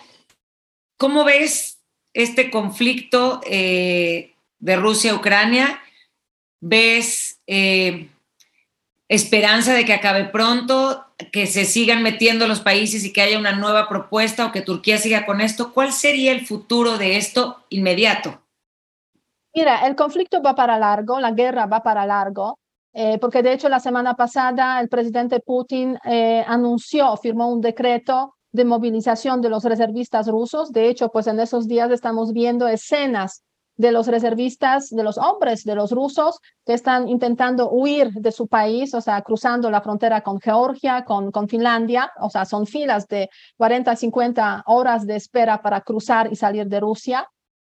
¿cómo 0.96 1.24
ves 1.24 1.78
este 2.14 2.50
conflicto 2.50 3.40
eh, 3.44 4.33
de 4.58 4.76
Rusia-Ucrania? 4.76 5.80
¿Ves 6.60 7.40
eh, 7.46 8.08
esperanza 9.08 9.74
de 9.74 9.84
que 9.84 9.94
acabe 9.94 10.24
pronto? 10.24 11.04
que 11.32 11.46
se 11.46 11.64
sigan 11.64 12.02
metiendo 12.02 12.46
los 12.48 12.60
países 12.60 13.04
y 13.04 13.12
que 13.12 13.22
haya 13.22 13.38
una 13.38 13.52
nueva 13.52 13.88
propuesta 13.88 14.46
o 14.46 14.52
que 14.52 14.62
Turquía 14.62 14.98
siga 14.98 15.26
con 15.26 15.40
esto? 15.40 15.72
¿Cuál 15.72 15.92
sería 15.92 16.32
el 16.32 16.46
futuro 16.46 16.98
de 16.98 17.16
esto 17.16 17.64
inmediato? 17.68 18.40
Mira, 19.54 19.86
el 19.86 19.94
conflicto 19.94 20.42
va 20.42 20.54
para 20.54 20.78
largo, 20.78 21.20
la 21.20 21.30
guerra 21.30 21.66
va 21.66 21.82
para 21.82 22.06
largo, 22.06 22.58
eh, 22.92 23.18
porque 23.20 23.42
de 23.42 23.52
hecho 23.52 23.68
la 23.68 23.78
semana 23.78 24.14
pasada 24.14 24.80
el 24.80 24.88
presidente 24.88 25.40
Putin 25.40 25.96
eh, 26.04 26.44
anunció, 26.46 27.16
firmó 27.16 27.48
un 27.48 27.60
decreto 27.60 28.34
de 28.50 28.64
movilización 28.64 29.40
de 29.40 29.50
los 29.50 29.64
reservistas 29.64 30.26
rusos. 30.26 30.72
De 30.72 30.88
hecho, 30.88 31.10
pues 31.10 31.28
en 31.28 31.38
esos 31.38 31.68
días 31.68 31.90
estamos 31.90 32.32
viendo 32.32 32.66
escenas 32.66 33.44
de 33.76 33.92
los 33.92 34.06
reservistas, 34.06 34.88
de 34.90 35.02
los 35.02 35.18
hombres, 35.18 35.64
de 35.64 35.74
los 35.74 35.90
rusos 35.90 36.38
que 36.64 36.74
están 36.74 37.08
intentando 37.08 37.70
huir 37.70 38.10
de 38.12 38.30
su 38.30 38.46
país, 38.46 38.94
o 38.94 39.00
sea, 39.00 39.22
cruzando 39.22 39.70
la 39.70 39.80
frontera 39.80 40.20
con 40.20 40.40
Georgia, 40.40 41.04
con, 41.04 41.32
con 41.32 41.48
Finlandia, 41.48 42.12
o 42.20 42.30
sea, 42.30 42.44
son 42.44 42.66
filas 42.66 43.08
de 43.08 43.28
40, 43.56 43.96
50 43.96 44.62
horas 44.66 45.06
de 45.06 45.16
espera 45.16 45.60
para 45.60 45.80
cruzar 45.80 46.32
y 46.32 46.36
salir 46.36 46.66
de 46.66 46.80
Rusia. 46.80 47.28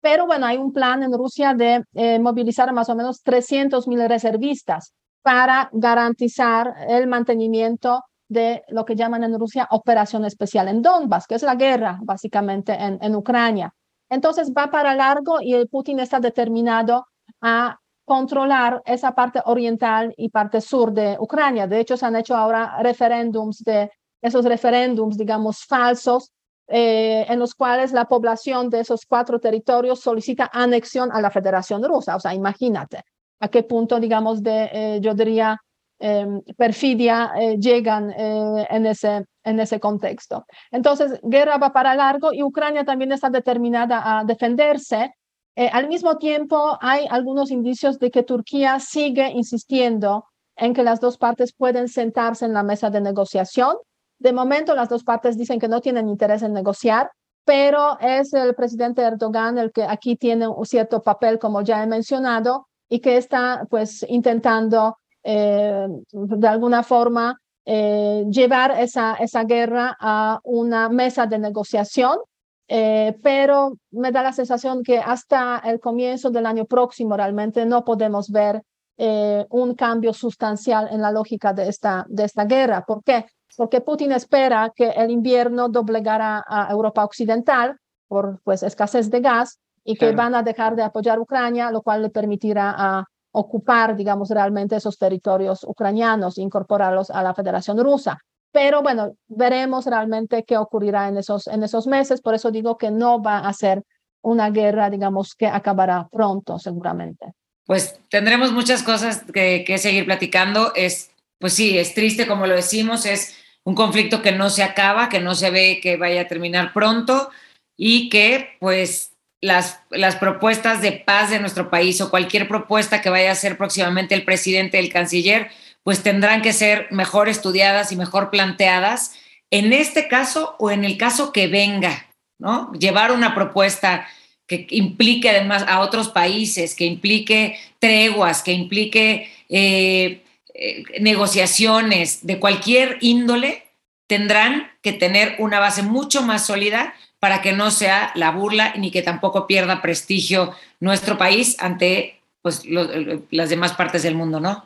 Pero 0.02 0.26
bueno, 0.28 0.46
hay 0.46 0.58
un 0.58 0.72
plan 0.72 1.02
en 1.02 1.14
Rusia 1.14 1.54
de 1.54 1.84
eh, 1.94 2.20
movilizar 2.20 2.72
más 2.74 2.90
o 2.90 2.96
menos 2.96 3.22
300 3.24 3.88
mil 3.88 4.08
reservistas 4.08 4.94
para 5.22 5.70
garantizar 5.72 6.76
el 6.88 7.08
mantenimiento 7.08 8.04
de 8.28 8.64
lo 8.70 8.86
que 8.86 8.96
llaman 8.96 9.24
en 9.24 9.40
Rusia 9.40 9.68
operación 9.72 10.26
especial 10.26 10.68
en 10.68 10.82
Donbass, 10.82 11.26
que 11.26 11.36
es 11.36 11.44
la 11.44 11.56
guerra 11.56 12.00
básicamente 12.04 12.74
en, 12.74 13.00
en 13.02 13.16
Ucrania. 13.16 13.74
Entonces 14.10 14.52
va 14.52 14.70
para 14.70 14.96
largo 14.96 15.38
y 15.42 15.66
Putin 15.68 16.00
está 16.00 16.20
determinado 16.20 17.08
a 17.42 17.80
controlar 18.06 18.82
esa 18.86 19.14
parte 19.14 19.42
oriental 19.46 20.14
y 20.16 20.30
parte 20.30 20.62
sur 20.62 20.92
de 20.94 21.18
Ucrania. 21.20 21.68
De 21.68 21.80
hecho, 21.80 21.98
se 21.98 22.06
han 22.06 22.16
hecho 22.16 22.36
ahora 22.36 22.78
referéndums 22.82 23.64
de 23.64 23.92
esos 24.22 24.46
referéndums, 24.46 25.18
digamos, 25.18 25.66
falsos, 25.66 26.32
eh, 26.68 27.26
en 27.28 27.40
los 27.40 27.54
cuales 27.54 27.92
la 27.92 28.06
población 28.06 28.70
de 28.70 28.80
esos 28.80 29.06
cuatro 29.06 29.40
territorios 29.40 30.00
solicita 30.00 30.50
anexión 30.52 31.12
a 31.12 31.22
la 31.22 31.30
Federación 31.30 31.84
Rusa. 31.84 32.16
O 32.16 32.20
sea, 32.20 32.34
imagínate 32.34 33.04
a 33.40 33.48
qué 33.50 33.64
punto, 33.64 34.00
digamos, 34.00 34.42
de, 34.42 34.70
eh, 34.72 35.00
yo 35.02 35.14
diría, 35.14 35.60
em, 36.00 36.42
perfidia 36.58 37.32
eh, 37.40 37.58
llegan 37.58 38.12
en, 38.12 38.86
ese, 38.86 39.26
en 39.44 39.60
ese 39.60 39.80
contexto. 39.80 40.46
Entonces, 40.72 41.20
guerra 41.24 41.58
va 41.58 41.72
para 41.72 41.96
largo 41.96 42.34
y 42.34 42.44
Ucrania 42.44 42.84
también 42.84 43.12
está 43.12 43.30
determinada 43.30 44.20
a 44.20 44.24
defenderse. 44.24 45.14
Eh, 45.56 45.70
al 45.72 45.88
mismo 45.88 46.18
tiempo, 46.18 46.78
hay 46.82 47.08
algunos 47.10 47.50
indicios 47.50 47.98
de 47.98 48.12
que 48.12 48.24
Turquía 48.24 48.80
sigue 48.80 49.30
insistiendo 49.32 50.26
en 50.58 50.74
que 50.74 50.84
las 50.84 51.00
dos 51.00 51.18
partes 51.18 51.54
pueden 51.54 51.88
sentarse 51.88 52.46
en 52.46 52.54
la 52.54 52.64
mesa 52.64 52.90
de 52.90 53.02
negociación. 53.02 53.76
De 54.20 54.34
momento, 54.34 54.76
las 54.76 54.90
dos 54.90 55.04
partes 55.04 55.38
dicen 55.38 55.60
que 55.60 55.68
no 55.68 55.82
tienen 55.82 56.10
interés 56.10 56.44
en 56.44 56.54
negociar, 56.54 57.10
pero 57.46 57.98
es 58.00 58.34
el 58.34 58.56
presidente 58.56 59.02
Erdogan 59.02 59.58
el 59.58 59.72
que 59.72 59.84
aquí 59.84 60.16
tiene 60.16 60.48
un 60.48 60.66
cierto 60.66 61.02
papel, 61.02 61.40
como 61.40 61.62
ya 61.62 61.84
he 61.84 61.88
mencionado, 61.88 62.68
y 62.90 63.00
que 63.00 63.18
está 63.18 63.66
pues 63.70 64.06
intentando 64.10 64.98
eh, 65.28 65.88
de 66.12 66.48
alguna 66.48 66.84
forma 66.84 67.42
eh, 67.66 68.26
llevar 68.30 68.80
esa, 68.80 69.16
esa 69.16 69.44
guerra 69.44 69.98
a 70.00 70.40
una 70.44 70.88
mesa 70.88 71.26
de 71.26 71.40
negociación, 71.40 72.20
eh, 72.68 73.18
pero 73.24 73.74
me 73.90 74.12
da 74.12 74.22
la 74.22 74.34
sensación 74.34 74.84
que 74.84 75.00
hasta 75.00 75.64
el 75.66 75.80
comienzo 75.80 76.30
del 76.30 76.46
año 76.46 76.66
próximo 76.66 77.18
realmente 77.18 77.66
no 77.66 77.84
podemos 77.84 78.30
ver 78.30 78.62
un 78.98 79.76
cambio 79.76 80.14
sustancial 80.14 80.88
en 80.90 81.02
la 81.02 81.12
lógica 81.12 81.52
de 81.52 81.68
esta, 81.68 82.06
de 82.08 82.24
esta 82.24 82.46
guerra. 82.46 82.86
¿Por 82.86 83.04
qué? 83.04 83.26
Porque 83.58 83.82
Putin 83.82 84.14
espera 84.14 84.72
que 84.74 84.88
el 84.92 85.12
invierno 85.12 85.68
doblegará 85.68 86.42
a 86.48 86.72
Europa 86.72 87.04
Occidental 87.04 87.78
por 88.08 88.40
pues, 88.44 88.64
escasez 88.64 89.10
de 89.10 89.20
gas 89.20 89.60
y 89.84 89.98
que 89.98 90.14
van 90.14 90.34
a 90.34 90.44
dejar 90.44 90.78
de 90.78 90.84
apoyar 90.84 91.18
a 91.18 91.22
Ucrania, 91.22 91.72
lo 91.72 91.82
cual 91.82 92.04
le 92.04 92.10
permitirá 92.10 92.74
a 92.78 93.06
ocupar, 93.36 93.98
digamos, 93.98 94.30
realmente 94.30 94.78
esos 94.78 94.98
territorios 94.98 95.64
ucranianos, 95.64 96.38
incorporarlos 96.38 97.10
a 97.10 97.22
la 97.22 97.34
Federación 97.34 97.78
Rusa. 97.78 98.18
Pero 98.52 98.82
bueno, 98.82 99.16
veremos 99.28 99.86
realmente 99.86 100.46
qué 100.46 100.58
ocurrirá 100.58 101.10
en 101.10 101.18
esos, 101.18 101.48
en 101.48 101.62
esos 101.62 101.86
meses. 101.86 102.22
Por 102.22 102.34
eso 102.34 102.50
digo 102.50 102.78
que 102.78 102.92
no 102.92 103.22
va 103.22 103.40
a 103.40 103.52
ser 103.52 103.84
una 104.22 104.50
guerra, 104.50 104.90
digamos, 104.90 105.36
que 105.36 105.48
acabará 105.48 106.08
pronto, 106.10 106.58
seguramente. 106.58 107.34
Pues 107.66 108.00
tendremos 108.10 108.54
muchas 108.54 108.82
cosas 108.84 109.24
que, 109.34 109.66
que 109.68 109.78
seguir 109.80 110.06
platicando. 110.06 110.74
Es, 110.74 111.12
pues 111.38 111.52
sí, 111.52 111.78
es 111.78 111.94
triste, 111.94 112.28
como 112.28 112.48
lo 112.48 112.56
decimos, 112.56 113.06
es 113.06 113.36
un 113.66 113.76
conflicto 113.76 114.22
que 114.22 114.32
no 114.32 114.50
se 114.50 114.64
acaba, 114.64 115.10
que 115.10 115.20
no 115.20 115.36
se 115.36 115.50
ve 115.50 115.80
que 115.84 115.98
vaya 115.98 116.22
a 116.22 116.28
terminar 116.28 116.72
pronto 116.72 117.30
y 117.76 118.08
que, 118.08 118.52
pues, 118.62 119.15
las, 119.46 120.16
propuestas 120.20 120.82
de 120.82 120.92
paz 120.92 121.30
de 121.30 121.40
nuestro 121.40 121.70
país 121.70 122.02
o 122.02 122.10
cualquier 122.10 122.48
propuesta 122.48 123.02
que 123.02 123.10
vaya 123.10 123.30
a 123.30 123.34
hacer 123.34 123.58
próximamente 123.58 124.16
el 124.16 124.24
presidente, 124.24 124.80
el 124.80 124.92
canciller, 124.92 125.50
pues 125.84 126.02
tendrán 126.02 126.42
que 126.42 126.54
ser 126.54 126.88
mejor 126.92 127.30
estudiadas 127.30 127.92
y 127.92 127.96
mejor 127.96 128.32
planteadas 128.32 129.14
en 129.52 129.72
este 129.72 130.08
caso 130.08 130.56
o 130.58 130.72
en 130.72 130.84
el 130.84 130.98
caso 130.98 131.32
que 131.32 131.48
venga, 131.48 132.08
¿no? 132.40 132.74
Llevar 132.74 133.12
una 133.12 133.36
propuesta 133.36 134.08
que 134.48 134.66
implique 134.72 135.30
además 135.30 135.64
a 135.68 135.80
otros 135.80 136.10
países, 136.10 136.76
que 136.76 136.86
implique 136.86 137.60
treguas, 137.80 138.42
que 138.42 138.52
implique 138.52 139.32
eh, 139.50 140.24
eh, 140.54 140.84
negociaciones 141.00 142.26
de 142.26 142.40
cualquier 142.40 142.98
índole, 143.02 143.64
tendrán 144.08 144.72
que 144.82 144.94
tener 144.94 145.36
una 145.40 145.60
base 145.60 145.84
mucho 145.84 146.22
más 146.24 146.46
sólida 146.46 146.96
para 147.20 147.42
que 147.42 147.54
no 147.54 147.72
sea 147.72 148.12
la 148.16 148.32
burla 148.32 148.74
ni 148.76 148.92
que 148.92 149.02
tampoco 149.02 149.48
pierda 149.48 149.82
prestigio 149.82 150.54
nuestro 150.80 151.18
país 151.18 151.58
ante 151.60 152.22
pues, 152.42 152.64
las 152.66 153.50
demás 153.50 153.74
partes 153.74 154.04
del 154.04 154.16
mundo, 154.16 154.40
¿no? 154.40 154.66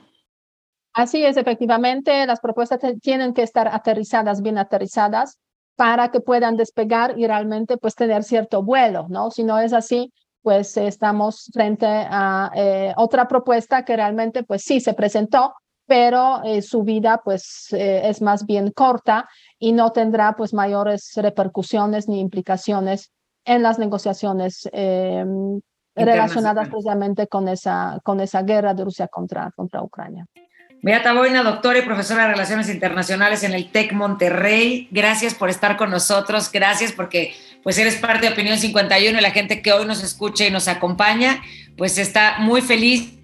Así 0.94 1.24
es, 1.24 1.38
efectivamente, 1.38 2.26
las 2.26 2.40
propuestas 2.40 2.80
tienen 3.02 3.34
que 3.34 3.44
estar 3.44 3.68
aterrizadas, 3.68 4.42
bien 4.42 4.58
aterrizadas, 4.58 5.38
para 5.76 6.12
que 6.12 6.20
puedan 6.20 6.58
despegar 6.58 7.18
y 7.18 7.26
realmente 7.26 7.78
pues 7.78 7.96
tener 7.96 8.26
cierto 8.26 8.62
vuelo, 8.64 9.06
¿no? 9.10 9.32
Si 9.32 9.46
no 9.46 9.60
es 9.60 9.72
así, 9.72 10.12
pues 10.42 10.76
estamos 10.76 11.50
frente 11.54 11.86
a 11.88 12.52
eh, 12.54 12.94
otra 12.98 13.30
propuesta 13.30 13.86
que 13.86 13.96
realmente 13.96 14.44
pues 14.44 14.64
sí 14.64 14.82
se 14.82 14.94
presentó, 14.94 15.54
pero 15.90 16.44
eh, 16.46 16.62
su 16.62 16.84
vida 16.84 17.20
pues 17.26 17.74
eh, 17.74 18.02
es 18.04 18.22
más 18.22 18.46
bien 18.46 18.72
corta 18.72 19.28
y 19.58 19.72
no 19.72 19.92
tendrá 19.92 20.34
pues 20.34 20.54
mayores 20.54 21.14
repercusiones 21.16 22.08
ni 22.08 22.20
implicaciones 22.20 23.12
en 23.44 23.64
las 23.64 23.80
negociaciones 23.80 24.70
em, 24.72 25.60
relacionadas 25.96 26.70
precisamente 26.70 27.26
con 27.26 27.48
esa, 27.48 28.00
con 28.04 28.22
esa 28.22 28.44
guerra 28.44 28.76
de 28.76 28.84
Rusia 28.84 29.08
contra, 29.08 29.52
contra 29.56 29.82
Ucrania. 29.82 30.28
Beata 30.84 31.14
Boina, 31.14 31.42
doctora 31.42 31.80
y 31.80 31.82
profesora 31.82 32.26
de 32.26 32.34
Relaciones 32.34 32.70
Internacionales 32.70 33.42
en 33.44 33.54
el 33.54 33.72
TEC 33.72 33.92
Monterrey. 33.94 34.88
Gracias 34.92 35.34
por 35.34 35.50
estar 35.50 35.76
con 35.76 35.90
nosotros. 35.90 36.52
Gracias 36.52 36.92
porque 36.92 37.34
pues 37.64 37.80
eres 37.80 37.96
parte 37.96 38.28
de 38.28 38.34
Opinión 38.34 38.60
51 38.60 39.18
y 39.18 39.22
la 39.22 39.32
gente 39.32 39.64
que 39.64 39.74
hoy 39.74 39.88
nos 39.88 40.04
escucha 40.04 40.46
y 40.46 40.52
nos 40.52 40.68
acompaña, 40.68 41.42
pues 41.76 41.98
está 41.98 42.36
muy 42.40 42.62
feliz 42.62 43.20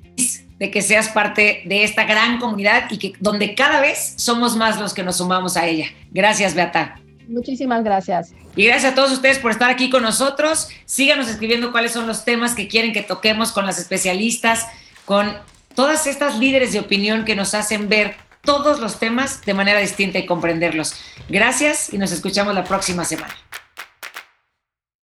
de 0.60 0.72
que 0.72 0.82
seas 0.82 1.10
parte 1.10 1.64
de 1.66 1.84
esta 1.84 2.06
gran 2.06 2.40
comunidad 2.40 2.90
y 2.90 2.98
que 2.98 3.14
donde 3.20 3.56
cada 3.56 3.82
vez 3.82 4.14
somos 4.18 4.56
más 4.56 4.80
los 4.80 4.94
que 4.94 5.04
nos 5.04 5.18
sumamos 5.18 5.58
a 5.58 5.68
ella. 5.68 5.88
Gracias, 6.12 6.54
Beata. 6.54 7.00
Muchísimas 7.28 7.84
gracias. 7.84 8.34
Y 8.56 8.66
gracias 8.66 8.94
a 8.94 8.96
todos 8.96 9.12
ustedes 9.12 9.40
por 9.40 9.52
estar 9.52 9.70
aquí 9.70 9.90
con 9.90 10.04
nosotros. 10.04 10.70
Síganos 10.86 11.28
escribiendo 11.28 11.72
cuáles 11.72 11.92
son 11.92 12.08
los 12.08 12.24
temas 12.24 12.54
que 12.54 12.68
quieren 12.68 12.94
que 12.94 13.02
toquemos 13.02 13.52
con 13.52 13.66
las 13.66 13.80
especialistas, 13.80 14.68
con 15.06 15.36
todas 15.74 16.08
estas 16.08 16.40
líderes 16.40 16.72
de 16.72 16.80
opinión 16.80 17.26
que 17.26 17.36
nos 17.36 17.54
hacen 17.54 17.90
ver 17.90 18.16
todos 18.42 18.80
los 18.80 19.00
temas 19.00 19.42
de 19.44 19.54
manera 19.54 19.80
distinta 19.80 20.20
y 20.20 20.26
comprenderlos. 20.26 20.96
Gracias 21.28 21.92
y 21.94 21.98
nos 21.98 22.12
escuchamos 22.12 22.54
la 22.54 22.64
próxima 22.64 23.04
semana. 23.04 23.36